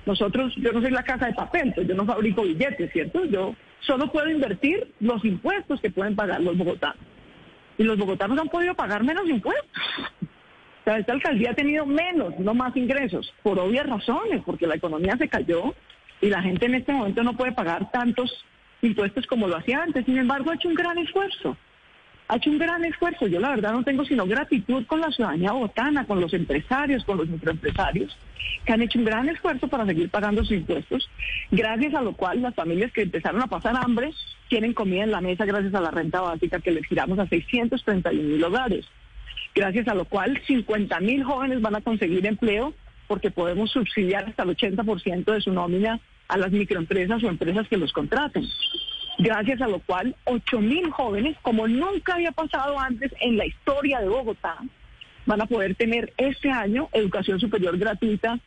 nosotros, 0.05 0.53
yo 0.57 0.71
no 0.71 0.81
soy 0.81 0.91
la 0.91 1.03
casa 1.03 1.27
de 1.27 1.33
papel, 1.33 1.73
pues 1.73 1.87
yo 1.87 1.95
no 1.95 2.05
fabrico 2.05 2.43
billetes, 2.43 2.91
¿cierto? 2.91 3.25
Yo 3.25 3.55
solo 3.81 4.11
puedo 4.11 4.29
invertir 4.29 4.93
los 4.99 5.23
impuestos 5.23 5.79
que 5.81 5.91
pueden 5.91 6.15
pagar 6.15 6.41
los 6.41 6.57
bogotanos. 6.57 6.97
Y 7.77 7.83
los 7.83 7.97
bogotanos 7.97 8.39
han 8.39 8.49
podido 8.49 8.73
pagar 8.75 9.03
menos 9.03 9.27
impuestos. 9.27 9.69
O 10.21 10.83
sea, 10.85 10.97
esta 10.97 11.13
alcaldía 11.13 11.51
ha 11.51 11.55
tenido 11.55 11.85
menos, 11.85 12.37
no 12.39 12.53
más 12.53 12.75
ingresos, 12.75 13.33
por 13.41 13.59
obvias 13.59 13.87
razones, 13.87 14.41
porque 14.45 14.67
la 14.67 14.75
economía 14.75 15.17
se 15.17 15.27
cayó 15.27 15.73
y 16.21 16.29
la 16.29 16.41
gente 16.41 16.67
en 16.67 16.75
este 16.75 16.93
momento 16.93 17.23
no 17.23 17.35
puede 17.35 17.51
pagar 17.51 17.91
tantos 17.91 18.45
impuestos 18.85 19.25
como 19.27 19.47
lo 19.47 19.57
hacía 19.57 19.83
antes. 19.83 20.05
Sin 20.05 20.17
embargo, 20.17 20.51
ha 20.51 20.55
hecho 20.55 20.69
un 20.69 20.75
gran 20.75 20.97
esfuerzo. 20.97 21.57
Ha 22.27 22.37
hecho 22.37 22.49
un 22.49 22.57
gran 22.57 22.83
esfuerzo. 22.85 23.27
Yo 23.27 23.39
la 23.39 23.49
verdad 23.49 23.73
no 23.73 23.83
tengo 23.83 24.05
sino 24.05 24.25
gratitud 24.25 24.85
con 24.85 25.01
la 25.01 25.11
ciudadanía 25.11 25.51
botana, 25.51 26.05
con 26.05 26.19
los 26.21 26.33
empresarios, 26.33 27.03
con 27.03 27.17
los 27.17 27.27
microempresarios, 27.27 28.17
que 28.65 28.73
han 28.73 28.81
hecho 28.81 28.99
un 28.99 29.05
gran 29.05 29.29
esfuerzo 29.29 29.67
para 29.67 29.85
seguir 29.85 30.09
pagando 30.09 30.43
sus 30.43 30.57
impuestos, 30.57 31.09
gracias 31.51 31.93
a 31.93 32.01
lo 32.01 32.13
cual 32.13 32.41
las 32.41 32.55
familias 32.55 32.91
que 32.91 33.03
empezaron 33.03 33.41
a 33.41 33.47
pasar 33.47 33.75
hambre 33.77 34.11
tienen 34.49 34.73
comida 34.73 35.03
en 35.03 35.11
la 35.11 35.21
mesa 35.21 35.45
gracias 35.45 35.73
a 35.73 35.81
la 35.81 35.91
renta 35.91 36.21
básica 36.21 36.59
que 36.59 36.71
les 36.71 36.85
giramos 36.85 37.19
a 37.19 37.27
631 37.27 38.27
mil 38.27 38.43
hogares. 38.43 38.85
Gracias 39.53 39.87
a 39.87 39.95
lo 39.95 40.05
cual 40.05 40.41
50 40.45 40.99
mil 40.99 41.23
jóvenes 41.23 41.61
van 41.61 41.75
a 41.75 41.81
conseguir 41.81 42.25
empleo 42.25 42.73
porque 43.07 43.31
podemos 43.31 43.71
subsidiar 43.71 44.25
hasta 44.25 44.43
el 44.43 44.49
80% 44.49 45.25
de 45.25 45.41
su 45.41 45.51
nómina 45.51 45.99
a 46.27 46.37
las 46.37 46.51
microempresas 46.51 47.23
o 47.23 47.29
empresas 47.29 47.67
que 47.67 47.77
los 47.77 47.91
contraten. 47.93 48.45
Gracias 49.17 49.61
a 49.61 49.67
lo 49.67 49.79
cual, 49.79 50.15
8 50.25 50.59
mil 50.59 50.89
jóvenes, 50.91 51.37
como 51.41 51.67
nunca 51.67 52.15
había 52.15 52.31
pasado 52.31 52.79
antes 52.79 53.13
en 53.21 53.37
la 53.37 53.45
historia 53.45 54.01
de 54.01 54.09
Bogotá, 54.09 54.57
van 55.25 55.41
a 55.41 55.45
poder 55.45 55.75
tener 55.75 56.13
este 56.17 56.51
año 56.51 56.89
educación 56.91 57.39
superior 57.39 57.77
gratuita 57.77 58.39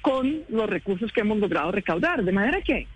con 0.00 0.42
los 0.48 0.68
recursos 0.68 1.12
que 1.12 1.20
hemos 1.20 1.38
logrado 1.38 1.72
recaudar. 1.72 2.24
De 2.24 2.32
manera 2.32 2.62
que 2.62 2.86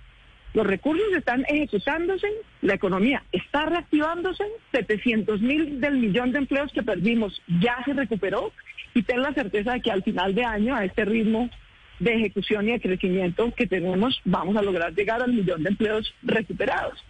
los 0.55 0.67
recursos 0.67 1.07
están 1.17 1.45
ejecutándose, 1.49 2.27
la 2.63 2.75
economía 2.75 3.23
está 3.33 3.67
reactivándose, 3.67 4.45
700 4.73 5.41
mil 5.41 5.81
del 5.81 5.99
millón 5.99 6.33
de 6.33 6.39
empleos 6.39 6.73
que 6.73 6.83
perdimos 6.83 7.41
ya 7.61 7.83
se 7.85 7.93
recuperó 7.93 8.53
y 8.95 9.03
ten 9.03 9.23
la 9.23 9.35
certeza 9.35 9.75
de 9.75 9.83
que 9.83 9.93
al 9.93 10.03
final 10.03 10.35
de 10.35 10.45
año, 10.45 10.75
a 10.75 10.85
este 10.85 11.05
ritmo 11.05 11.51
de 11.99 12.15
ejecución 12.15 12.69
y 12.69 12.73
de 12.73 12.81
crecimiento 12.81 13.53
que 13.55 13.67
tenemos, 13.67 14.21
vamos 14.25 14.57
a 14.57 14.63
lograr 14.63 14.95
llegar 14.95 15.23
al 15.23 15.33
millón 15.33 15.63
de 15.63 15.71
empleos 15.71 16.15
recuperados. 16.23 17.05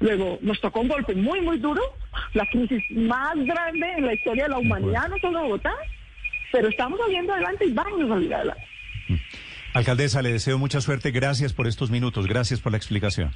Luego 0.00 0.38
nos 0.42 0.60
tocó 0.60 0.80
un 0.80 0.88
golpe 0.88 1.14
muy, 1.14 1.40
muy 1.40 1.58
duro, 1.58 1.80
la 2.34 2.46
crisis 2.46 2.82
más 2.90 3.36
grande 3.36 3.86
en 3.96 4.06
la 4.06 4.14
historia 4.14 4.44
de 4.44 4.50
la 4.50 4.58
humanidad, 4.58 5.08
no 5.08 5.18
solo 5.18 5.42
Bogotá, 5.42 5.74
pero 6.50 6.68
estamos 6.68 6.98
saliendo 7.00 7.32
adelante 7.32 7.66
y 7.66 7.72
vamos 7.72 8.02
a 8.02 8.08
salir 8.08 8.34
adelante. 8.34 8.62
Alcaldesa, 9.74 10.20
le 10.20 10.32
deseo 10.32 10.58
mucha 10.58 10.80
suerte. 10.80 11.10
Gracias 11.10 11.52
por 11.52 11.66
estos 11.66 11.90
minutos. 11.90 12.26
Gracias 12.26 12.60
por 12.60 12.72
la 12.72 12.78
explicación. 12.78 13.32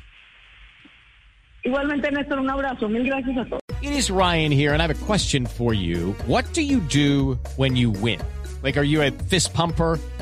Igualmente, 1.64 2.11
Néstor, 2.11 2.38
un 2.38 2.51
abrazo. 2.51 2.88
Mil 2.88 3.05
gracias 3.05 3.37
a 3.38 3.44
todos. 3.44 3.61
It 3.83 3.92
is 3.92 4.11
Ryan 4.11 4.53
here, 4.53 4.72
and 4.72 4.81
I 4.81 4.87
have 4.87 4.90
a 4.90 5.07
question 5.07 5.46
for 5.46 5.75
you. 5.75 6.14
What 6.27 6.44
do 6.55 6.62
you 6.62 6.81
do 6.81 7.38
when 7.57 7.77
you 7.77 7.90
win? 7.90 8.20
Like, 8.62 8.77
are 8.79 8.85
you 8.85 9.03
a 9.03 9.11
fist 9.11 9.55
pumper? 9.55 9.99